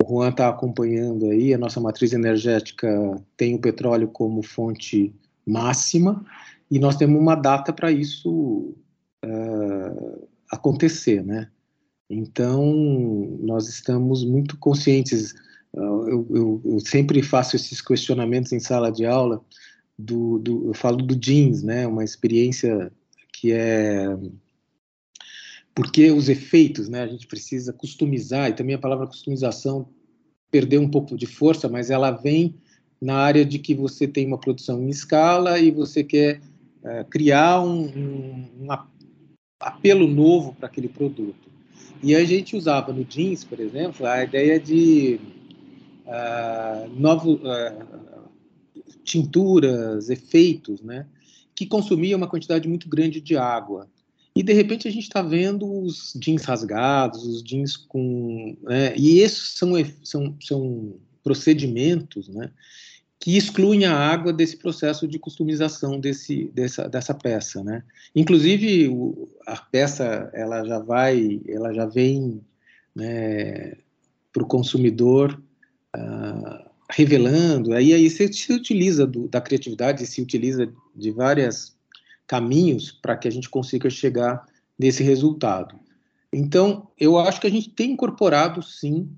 [0.06, 2.88] o Juan está acompanhando aí, a nossa matriz energética
[3.36, 5.13] tem o petróleo como fonte
[5.46, 6.24] máxima,
[6.70, 8.76] e nós temos uma data para isso
[9.24, 11.50] uh, acontecer, né?
[12.10, 12.63] Então,
[13.41, 15.34] nós estamos muito conscientes.
[15.74, 19.44] Uh, eu, eu, eu, sempre faço esses questionamentos em sala de aula.
[19.98, 21.88] Do, do, eu falo do jeans, né?
[21.88, 22.91] Uma experiência
[23.34, 24.15] que é
[25.75, 27.01] porque os efeitos, né?
[27.03, 29.89] A gente precisa customizar, e também a palavra customização
[30.49, 32.55] perdeu um pouco de força, mas ela vem
[33.01, 36.39] na área de que você tem uma produção em escala e você quer
[36.81, 38.67] é, criar um, um, um,
[39.59, 41.49] apelo novo para aquele produto.
[42.01, 45.19] E a gente usava no jeans, por exemplo, a ideia de
[46.05, 48.29] uh, novo, uh,
[49.03, 51.05] tinturas, efeitos, né,
[51.53, 53.89] que consumia uma quantidade muito grande de água.
[54.36, 58.58] E de repente a gente está vendo os jeans rasgados, os jeans com.
[58.63, 59.71] Né, e esses são,
[60.04, 62.52] são, são procedimentos né,
[63.17, 67.63] que excluem a água desse processo de customização desse, dessa, dessa peça.
[67.63, 67.82] Né?
[68.13, 72.41] Inclusive, o, a peça ela já vai, ela já vem
[72.93, 73.78] né,
[74.34, 75.41] para o consumidor.
[75.95, 81.74] Uh, revelando, aí, aí você se utiliza do, da criatividade, se utiliza de vários
[82.27, 84.45] caminhos para que a gente consiga chegar
[84.77, 85.79] nesse resultado.
[86.31, 89.09] Então, eu acho que a gente tem incorporado, sim,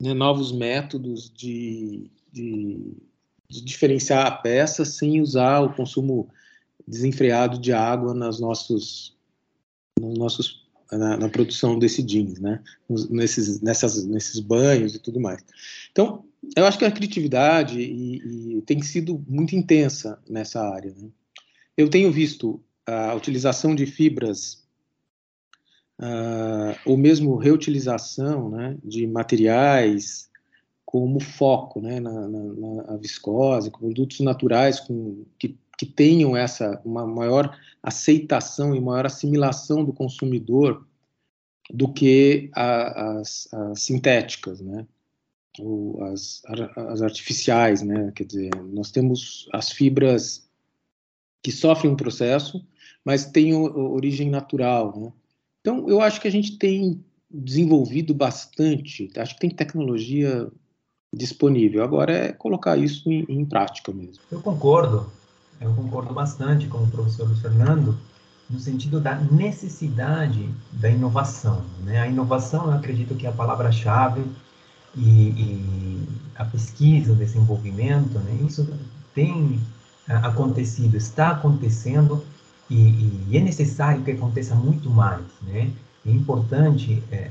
[0.00, 2.94] né, novos métodos de, de,
[3.48, 6.28] de, diferenciar a peça sem usar o consumo
[6.86, 9.16] desenfreado de água nas nossos,
[10.00, 12.62] nos nossos na, na, produção desse jeans, né?
[13.10, 15.44] Nesses, nessas, nesses banhos e tudo mais.
[15.90, 16.24] Então,
[16.56, 20.94] eu acho que a criatividade e, e tem sido muito intensa nessa área.
[20.96, 21.08] Né?
[21.78, 24.66] Eu tenho visto a utilização de fibras
[26.00, 30.28] uh, ou mesmo reutilização né, de materiais
[30.84, 37.06] como foco, né, na, na, na viscose, produtos naturais com, que, que tenham essa uma
[37.06, 40.84] maior aceitação e maior assimilação do consumidor
[41.70, 44.84] do que a, as, as sintéticas, né?
[45.60, 46.42] ou as,
[46.76, 48.12] as artificiais, né?
[48.14, 50.47] Quer dizer, nós temos as fibras
[51.42, 52.64] que sofrem um processo,
[53.04, 55.12] mas têm origem natural, né?
[55.60, 60.50] Então, eu acho que a gente tem desenvolvido bastante, acho que tem tecnologia
[61.12, 61.82] disponível.
[61.82, 64.22] Agora é colocar isso em, em prática mesmo.
[64.30, 65.10] Eu concordo,
[65.60, 67.98] eu concordo bastante com o professor Fernando,
[68.48, 71.64] no sentido da necessidade da inovação.
[71.84, 72.00] Né?
[72.00, 74.24] A inovação, eu acredito que é a palavra-chave
[74.96, 78.66] e, e a pesquisa, o desenvolvimento, né, isso
[79.14, 79.60] tem
[80.08, 82.24] acontecido, está acontecendo
[82.70, 85.70] e, e, é necessário que aconteça muito mais, né?
[86.06, 87.28] É importante é,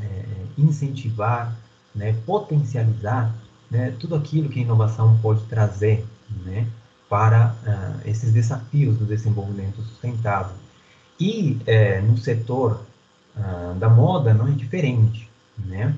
[0.57, 1.55] incentivar,
[1.95, 3.33] né, potencializar
[3.69, 6.05] né, tudo aquilo que a inovação pode trazer,
[6.45, 6.67] né,
[7.09, 10.55] para uh, esses desafios do desenvolvimento sustentável.
[11.19, 12.81] E é, no setor
[13.35, 15.95] uh, da moda não é diferente, né?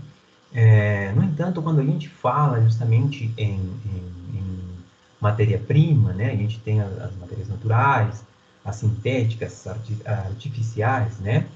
[0.54, 4.48] É, no entanto, quando a gente fala justamente em, em, em
[5.19, 8.23] matéria-prima, né, a gente tem as, as, matérias naturais,
[8.63, 11.47] as sintéticas, arti artificiais, né,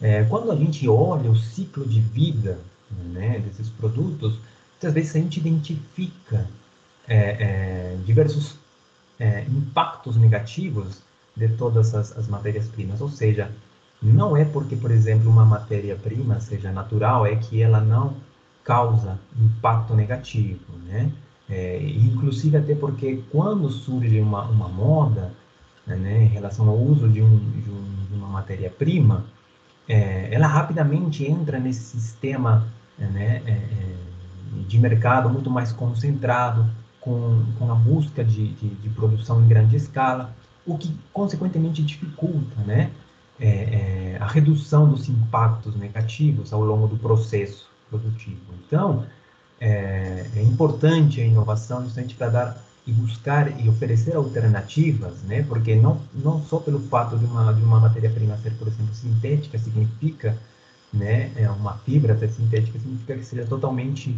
[0.00, 2.58] é, quando a gente olha o ciclo de vida
[2.90, 4.38] né, desses produtos,
[4.72, 6.48] muitas vezes a gente identifica
[7.06, 8.56] é, é diversos
[9.18, 11.02] é, impactos negativos
[11.36, 13.50] de todas as, as matérias-primas, ou seja,
[14.02, 18.14] não é porque, por exemplo, uma matéria-prima seja natural, é que ela não
[18.62, 21.10] causa impacto negativo, né?
[21.48, 25.32] É, inclusive até porque quando surge uma, uma moda
[25.86, 29.26] né, em relação ao uso de, um, de, um, de uma matéria-prima,
[29.86, 32.66] é, ela rapidamente entra nesse sistema
[32.98, 33.94] né, é, é,
[34.66, 36.66] de mercado muito mais concentrado,
[37.00, 42.62] com, com a busca de, de, de, produção em grande escala, o que consequentemente dificulta
[42.62, 42.90] né,
[43.38, 48.40] é, é, a redução dos impactos negativos ao longo do processo produtivo.
[48.66, 49.04] Então,
[49.60, 55.42] é, é importante a inovação justamente para dar e buscar e oferecer alternativas, né?
[55.48, 59.58] Porque não não só pelo fato de uma de uma matéria-prima ser, por exemplo, sintética
[59.58, 60.36] significa,
[60.92, 61.32] né?
[61.36, 64.14] É uma fibra ser sintética significa que seja totalmente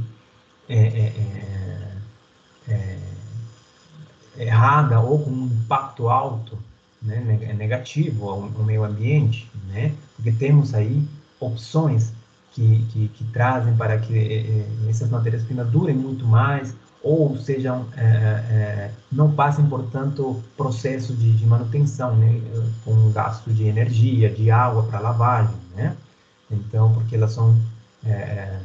[0.69, 1.13] é, é,
[2.69, 2.99] é,
[4.39, 6.59] é errada ou com um impacto alto,
[7.01, 7.21] né?
[7.57, 9.95] Negativo ao, ao meio ambiente, né?
[10.17, 11.07] Porque temos aí
[11.39, 12.13] opções
[12.57, 18.03] que, que, que trazem para que é, essas matérias-primas durem muito mais ou sejam é,
[18.03, 22.41] é, não passem por tanto processo de, de manutenção, né,
[22.83, 25.95] com gasto de energia, de água para lavagem, né?
[26.51, 27.55] Então, porque elas são
[28.05, 28.59] é,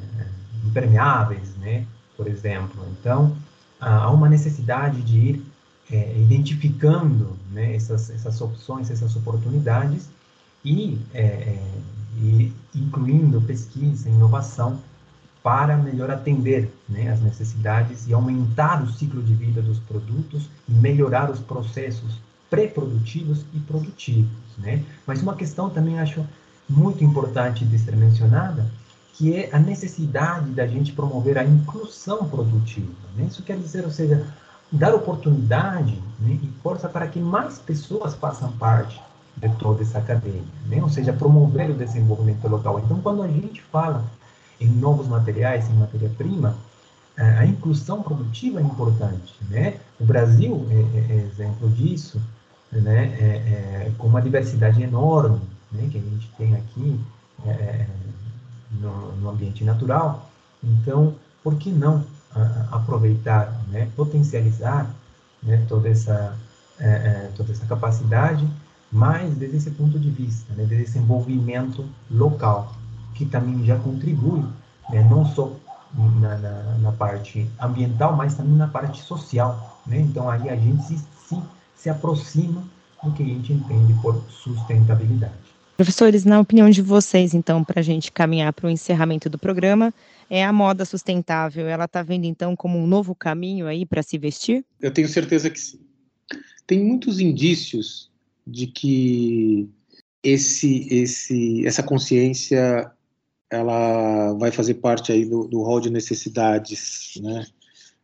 [0.66, 1.86] impermeáveis, né?
[2.16, 2.84] Por exemplo.
[2.92, 3.36] Então,
[3.80, 5.46] há uma necessidade de ir
[5.92, 10.10] é, identificando né, essas, essas opções, essas oportunidades
[10.64, 11.60] e é,
[12.22, 14.80] e incluindo pesquisa inovação
[15.44, 20.72] para melhor atender né, as necessidades e aumentar o ciclo de vida dos produtos e
[20.72, 22.20] melhorar os processos
[22.50, 24.30] pré-produtivos e produtivos.
[24.60, 24.84] Né?
[25.08, 26.24] Mas uma questão também acho
[26.70, 28.70] muito importante de ser mencionada,
[29.14, 32.94] que é a necessidade da gente promover a inclusão produtiva.
[33.16, 33.26] Né?
[33.26, 34.28] Isso quer dizer, ou seja,
[34.72, 39.02] dar oportunidade né, e força para que mais pessoas façam parte
[39.38, 40.82] de toda essa cadeia, né?
[40.82, 42.80] ou seja, promover o desenvolvimento local.
[42.80, 44.04] Então, quando a gente fala
[44.60, 46.56] em novos materiais, em matéria-prima,
[47.18, 49.36] a inclusão produtiva é importante.
[49.50, 49.78] Né?
[50.00, 52.22] O Brasil é, é, é exemplo disso,
[52.72, 53.06] né?
[53.20, 55.90] É, é, com uma diversidade enorme né?
[55.92, 57.00] que a gente tem aqui
[57.46, 57.86] é,
[58.72, 60.30] no, no, ambiente natural.
[60.64, 62.04] Então, por que não
[62.72, 64.90] aproveitar, né, potencializar
[65.44, 66.34] né, toda, essa,
[66.80, 68.48] é, é, toda essa capacidade,
[68.92, 72.76] mas desde esse ponto de vista, né, desse desenvolvimento local,
[73.16, 74.44] que também já contribui,
[74.90, 75.56] né, não só
[76.20, 79.82] na, na, na, parte ambiental, mas também na parte social.
[79.86, 80.00] Né?
[80.00, 81.42] Então, aí a gente se, se,
[81.76, 82.64] se aproxima
[83.04, 85.34] do que a gente entende por sustentabilidade.
[85.78, 89.92] Professores, na opinião de vocês, então, para a gente caminhar para o encerramento do programa,
[90.30, 94.18] é a moda sustentável, ela está vendo então como um novo caminho aí para se
[94.18, 94.64] vestir?
[94.80, 95.80] Eu tenho certeza que sim.
[96.68, 98.11] Tem muitos indícios
[98.46, 99.70] de que
[100.24, 102.92] esse, esse, essa consciência
[103.50, 107.46] ela vai fazer parte aí do, do rol de necessidades né,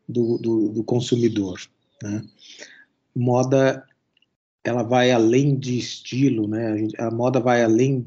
[0.07, 1.59] do, do, do consumidor.
[2.03, 2.23] Né?
[3.15, 3.83] Moda
[4.67, 6.67] ela vai além de estilo, né?
[6.67, 8.05] A, gente, a, moda vai além.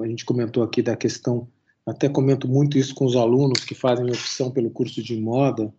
[0.00, 1.46] A gente comentou aqui da questão,
[1.84, 5.72] até comento muito isso com os alunos que fazem opção pelo curso de moda,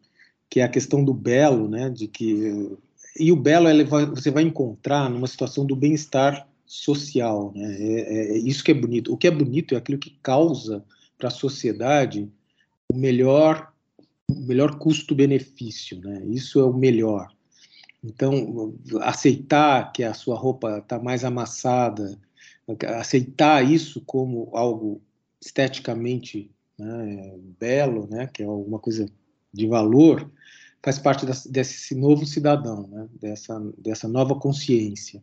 [0.48, 1.90] que é a questão do belo, né?
[1.90, 2.78] De que
[3.18, 7.76] e o belo vai, você vai encontrar numa situação do bem-estar social, né?
[7.80, 9.12] É, é, é, isso que é bonito.
[9.12, 10.84] O que é bonito é aquilo que causa
[11.18, 12.30] para a sociedade
[12.92, 13.72] o melhor,
[14.30, 16.24] o melhor custo-benefício, né?
[16.28, 17.28] Isso é o melhor.
[18.04, 22.18] Então, aceitar que a sua roupa está mais amassada,
[23.00, 25.02] aceitar isso como algo
[25.42, 29.06] esteticamente né, belo, né, que é alguma coisa
[29.52, 30.30] de valor,
[30.82, 35.22] faz parte desse novo cidadão, né, dessa, dessa nova consciência.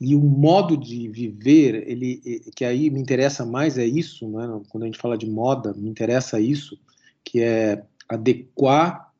[0.00, 2.16] E o modo de viver, ele,
[2.54, 5.88] que aí me interessa mais é isso, né, quando a gente fala de moda, me
[5.88, 6.78] interessa isso,
[7.24, 9.12] que é adequar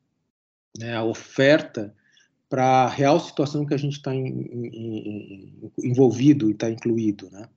[0.79, 1.95] né, a oferta
[2.49, 4.13] para a real situação que a gente está
[5.83, 7.49] envolvido e está incluído, né?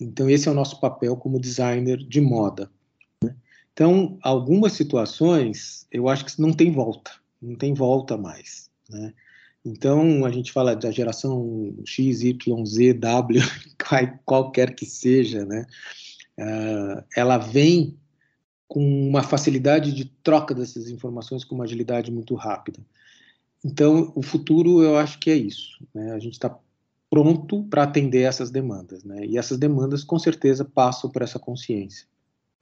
[0.00, 2.70] Então esse é o nosso papel como designer de moda.
[3.22, 3.36] Né?
[3.72, 7.10] Então algumas situações eu acho que não tem volta,
[7.40, 9.12] não tem volta mais, né?
[9.64, 13.40] Então a gente fala da geração X, Y, Z, W,
[14.24, 15.66] qualquer que seja, né?
[16.38, 17.98] Uh, ela vem
[18.66, 22.80] com uma facilidade de troca dessas informações com uma agilidade muito rápida.
[23.64, 25.84] Então, o futuro eu acho que é isso.
[25.92, 26.12] Né?
[26.12, 26.56] A gente está
[27.10, 29.26] pronto para atender essas demandas, né?
[29.26, 32.06] E essas demandas, com certeza, passam por essa consciência.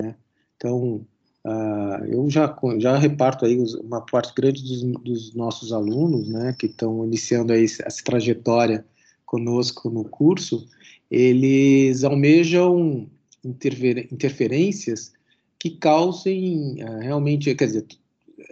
[0.02, 0.16] Né?
[0.56, 1.06] Então,
[1.48, 6.66] uh, eu já já reparto aí uma parte grande dos, dos nossos alunos, né, que
[6.66, 8.84] estão iniciando aí essa trajetória
[9.24, 10.66] conosco no curso,
[11.10, 13.08] eles almejam
[13.44, 15.12] interfer, interferências
[15.58, 17.86] que causem uh, realmente, quer dizer,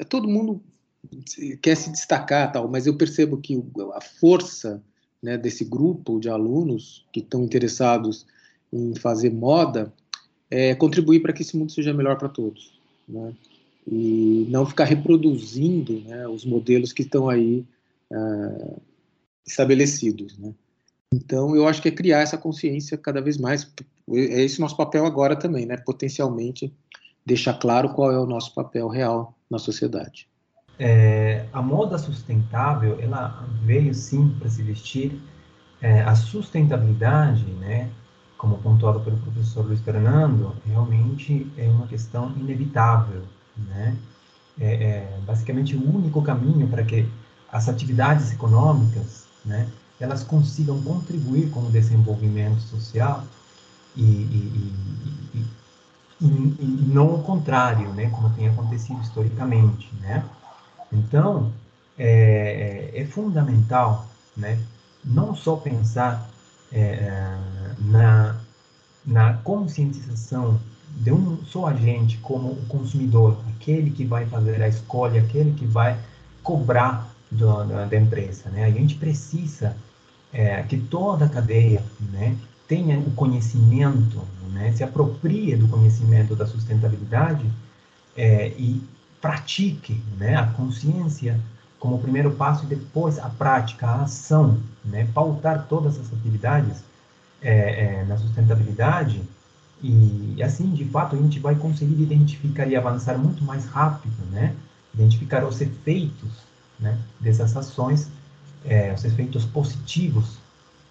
[0.08, 0.60] todo mundo
[1.62, 3.62] quer se destacar, tal, mas eu percebo que
[3.94, 4.82] a força
[5.22, 8.26] né, desse grupo de alunos que estão interessados
[8.72, 9.92] em fazer moda
[10.50, 12.75] é contribuir para que esse mundo seja melhor para todos,
[13.08, 13.32] né?
[13.86, 17.64] E não ficar reproduzindo né, os modelos que estão aí
[18.10, 18.80] uh,
[19.46, 20.52] estabelecidos, né?
[21.14, 23.72] Então, eu acho que é criar essa consciência cada vez mais.
[24.10, 25.76] É esse nosso papel agora também, né?
[25.76, 26.72] Potencialmente
[27.24, 30.28] deixar claro qual é o nosso papel real na sociedade.
[30.78, 35.20] É, a moda sustentável, ela veio sim para se vestir.
[35.80, 37.90] É, a sustentabilidade, né,
[38.36, 43.22] como pontuado pelo professor Luiz Fernando, realmente é uma questão inevitável,
[43.56, 43.96] né?
[44.58, 47.06] É, é basicamente o único caminho para que
[47.50, 49.68] as atividades econômicas, né,
[50.00, 53.22] elas consigam contribuir com o desenvolvimento social
[53.94, 54.74] e, e,
[55.34, 60.24] e, e não o contrário, né, como tem acontecido historicamente, né?
[60.92, 61.52] Então,
[61.98, 64.06] é, é, é fundamental,
[64.36, 64.58] né,
[65.04, 66.28] não só pensar
[66.72, 67.38] é, é,
[67.78, 68.36] na,
[69.04, 70.58] na conscientização
[70.96, 75.66] de um só agente como o consumidor, aquele que vai fazer a escolha, aquele que
[75.66, 75.98] vai
[76.42, 78.48] cobrar do, da, da, empresa.
[78.50, 78.64] Né?
[78.64, 79.76] A gente precisa
[80.32, 82.36] é, que toda a cadeia né,
[82.66, 87.44] tenha o conhecimento, né, se aproprie do conhecimento da sustentabilidade
[88.16, 88.82] é, e
[89.20, 91.38] pratique né, a consciência
[91.78, 96.82] como primeiro passo e depois a prática, a ação, né, pautar todas as atividades
[97.42, 99.22] é, é, na sustentabilidade
[99.82, 104.54] E assim, de fato, a gente vai conseguir identificar e avançar muito mais rápido, né?
[104.94, 106.30] Identificar os efeitos
[106.80, 108.08] né, dessas ações,
[108.64, 110.38] é, os efeitos positivos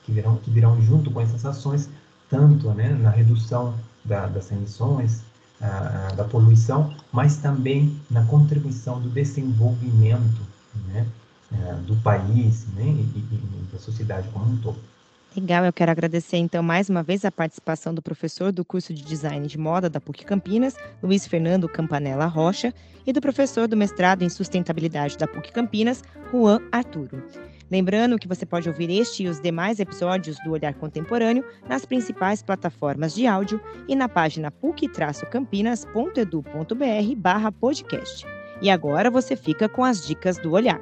[0.03, 1.89] que virão, que virão junto com essas ações,
[2.29, 3.73] tanto né, na redução
[4.03, 5.23] da, das emissões,
[5.59, 10.41] a, a, da poluição, mas também na contribuição do desenvolvimento
[10.87, 11.05] né,
[11.51, 14.77] é, do país né, e, e, da sociedade como um todo.
[15.35, 19.03] Legal, eu quero agradecer então mais uma vez a participação do professor do curso de
[19.03, 22.73] Design de Moda da PUC Campinas, Luiz Fernando Campanella Rocha,
[23.05, 26.01] e do professor do mestrado em Sustentabilidade da PUC Campinas,
[26.31, 27.21] Juan Arturo.
[27.69, 32.41] Lembrando que você pode ouvir este e os demais episódios do Olhar Contemporâneo nas principais
[32.41, 38.34] plataformas de áudio e na página puc-campinas.edu.br barra podcast.
[38.61, 40.79] E agora você fica com as dicas do Olhar.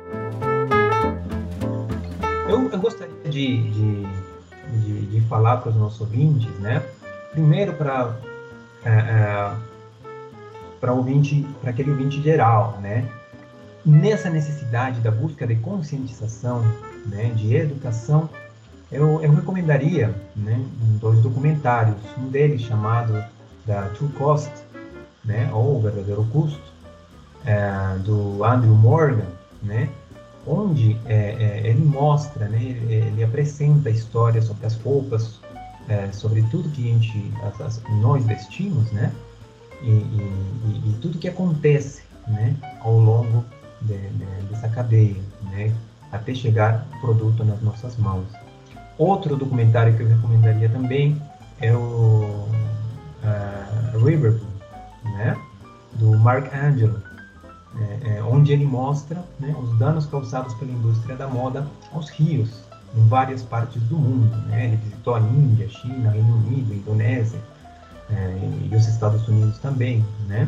[2.49, 4.07] Eu, eu gostaria de, de,
[4.79, 6.83] de, de falar para os nossos ouvintes, né?
[7.31, 8.15] Primeiro para
[8.85, 9.55] é,
[10.81, 13.09] é, ouvinte, para aquele ouvinte geral, né?
[13.85, 16.63] nessa necessidade da busca de conscientização,
[17.05, 18.29] né, de educação,
[18.91, 20.63] eu, eu recomendaria né,
[21.01, 23.23] dois documentários, um deles chamado
[23.65, 24.51] da True Cost,
[25.25, 26.72] né, ou o verdadeiro custo,
[27.45, 29.27] é, do Andrew Morgan,
[29.61, 29.89] né,
[30.45, 35.39] onde é, é, ele mostra, né, ele, ele apresenta histórias sobre as roupas,
[35.87, 39.11] é, sobre tudo que a gente, as, as, nós vestimos, né,
[39.81, 43.43] e, e, e, tudo que acontece, né, ao longo
[43.81, 45.21] de, de, dessa cadeia,
[45.51, 45.73] né,
[46.11, 48.25] até chegar o produto nas nossas mãos.
[48.97, 51.19] Outro documentário que eu recomendaria também
[51.59, 52.47] é o
[53.23, 54.39] uh, River,
[55.03, 55.35] né,
[55.93, 57.01] do Mark Angelo,
[57.79, 62.63] é, é, onde ele mostra né, os danos causados pela indústria da moda aos rios
[62.95, 64.35] em várias partes do mundo.
[64.47, 64.65] Né?
[64.65, 67.39] Ele visitou a Índia, China, Reino Unido, Indonésia
[68.09, 68.39] é,
[68.71, 70.05] e os Estados Unidos também.
[70.27, 70.47] Né?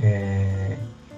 [0.00, 0.76] É,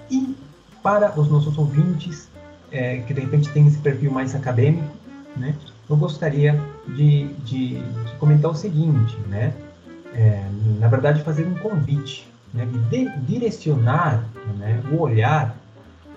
[0.09, 0.35] e
[0.83, 2.29] para os nossos ouvintes
[2.71, 4.93] é, que de repente tem esse perfil mais acadêmico,
[5.35, 5.55] né,
[5.89, 9.53] eu gostaria de, de, de comentar o seguinte, né,
[10.13, 10.47] é,
[10.79, 12.67] na verdade fazer um convite, né,
[13.27, 14.23] direcionar
[14.57, 15.55] né, o olhar,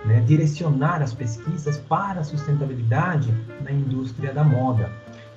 [0.04, 4.90] né, direcionar as pesquisas para a sustentabilidade na indústria da moda.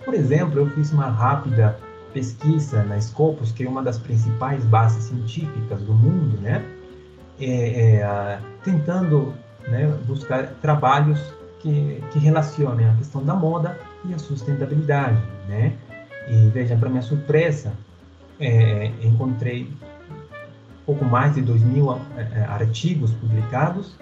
[0.05, 1.77] Por exemplo, eu fiz uma rápida
[2.13, 6.63] pesquisa na Scopus, que é uma das principais bases científicas do mundo, né,
[7.39, 9.33] é, é, tentando
[9.67, 11.19] né, buscar trabalhos
[11.59, 15.21] que, que relacionem a questão da moda e a sustentabilidade.
[15.47, 15.73] Né?
[16.27, 17.73] E veja, para minha surpresa,
[18.39, 19.71] é, encontrei
[20.85, 23.95] pouco mais de 2 mil é, artigos publicados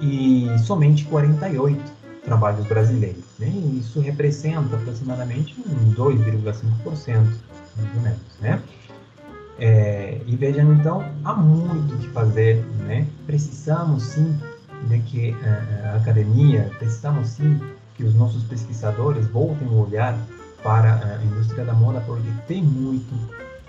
[0.00, 1.80] e somente 48
[2.24, 3.24] trabalhos brasileiros.
[3.38, 3.48] Né?
[3.78, 5.54] Isso representa aproximadamente
[5.96, 7.18] 2,5%
[7.76, 8.20] dos menos.
[8.40, 8.60] Né?
[9.58, 13.06] É, e vejam, então, há muito que fazer, né?
[13.24, 14.36] Precisamos, sim,
[14.88, 17.60] de que é, a academia, precisamos, sim,
[17.94, 20.18] que os nossos pesquisadores voltem o olhar
[20.62, 23.14] para a indústria da moda, porque tem muito,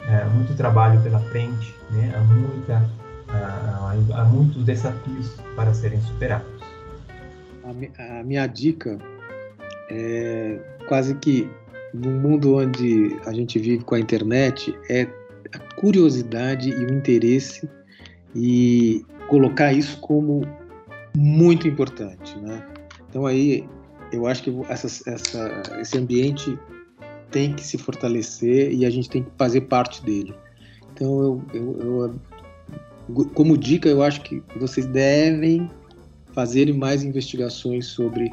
[0.07, 2.13] é, muito trabalho pela frente, né?
[2.15, 2.89] Há, muita,
[3.29, 6.55] há, há muitos desafios para serem superados.
[7.97, 8.99] A, minha dica
[9.89, 11.49] é quase que
[11.93, 15.07] no mundo onde a gente vive com a internet é
[15.53, 17.67] a curiosidade e o interesse
[18.35, 20.45] e colocar isso como
[21.17, 22.63] muito importante, né?
[23.09, 23.67] Então aí
[24.11, 26.57] eu acho que essa, essa, esse ambiente
[27.35, 30.33] tem que se fortalecer e a gente tem que fazer parte dele.
[30.93, 32.19] Então eu, eu,
[33.13, 35.69] eu como dica eu acho que vocês devem
[36.31, 38.31] fazer mais investigações sobre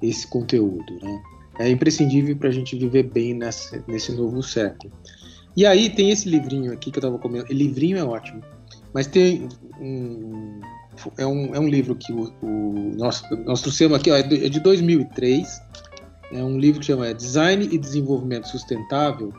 [0.00, 1.22] esse conteúdo, né?
[1.58, 4.90] É imprescindível para a gente viver bem nesse, nesse novo século.
[5.54, 7.50] E aí tem esse livrinho aqui que eu estava comentando.
[7.50, 8.40] Livrinho é ótimo,
[8.94, 9.46] mas tem
[9.78, 10.58] um
[11.18, 13.62] é um, é um livro que o, o nosso nós
[13.94, 15.60] aqui ó, é de 2003.
[16.32, 19.32] É, um livro que chama Design e Desenvolvimento Sustentável.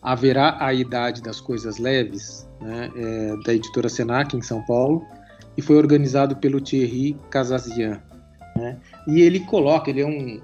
[0.00, 5.04] Haverá a idade das coisas leves, né, é, da editora Senac em São Paulo,
[5.56, 8.00] e foi organizado pelo Thierry Casazian.
[8.56, 8.78] Né?
[9.06, 10.40] E ele coloca, ele é um,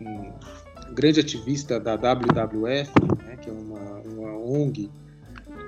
[0.00, 2.92] um, um grande ativista da WWF,
[3.26, 4.90] né, que é uma, uma ONG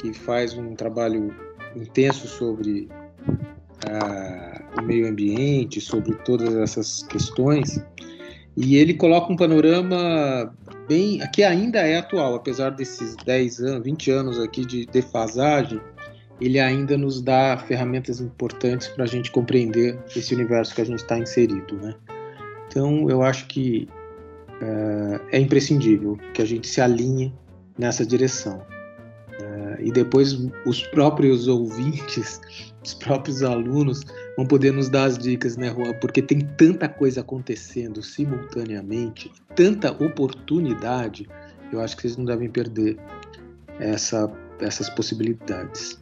[0.00, 1.34] que faz um trabalho
[1.74, 2.88] intenso sobre
[3.86, 7.82] uh, o meio ambiente, sobre todas essas questões,
[8.56, 10.54] e ele coloca um panorama
[10.88, 15.80] bem que ainda é atual, apesar desses 10 anos, 20 anos aqui de defasagem,
[16.40, 21.00] ele ainda nos dá ferramentas importantes para a gente compreender esse universo que a gente
[21.00, 21.94] está inserido, né?
[22.68, 23.88] Então, eu acho que
[24.60, 27.32] é, é imprescindível que a gente se alinhe
[27.78, 28.62] nessa direção.
[29.84, 30.32] E depois
[30.64, 32.40] os próprios ouvintes,
[32.82, 34.02] os próprios alunos
[34.36, 35.92] vão poder nos dar as dicas, né, Juan?
[36.00, 41.28] Porque tem tanta coisa acontecendo simultaneamente, tanta oportunidade,
[41.70, 42.96] eu acho que vocês não devem perder
[43.78, 45.98] essa, essas possibilidades.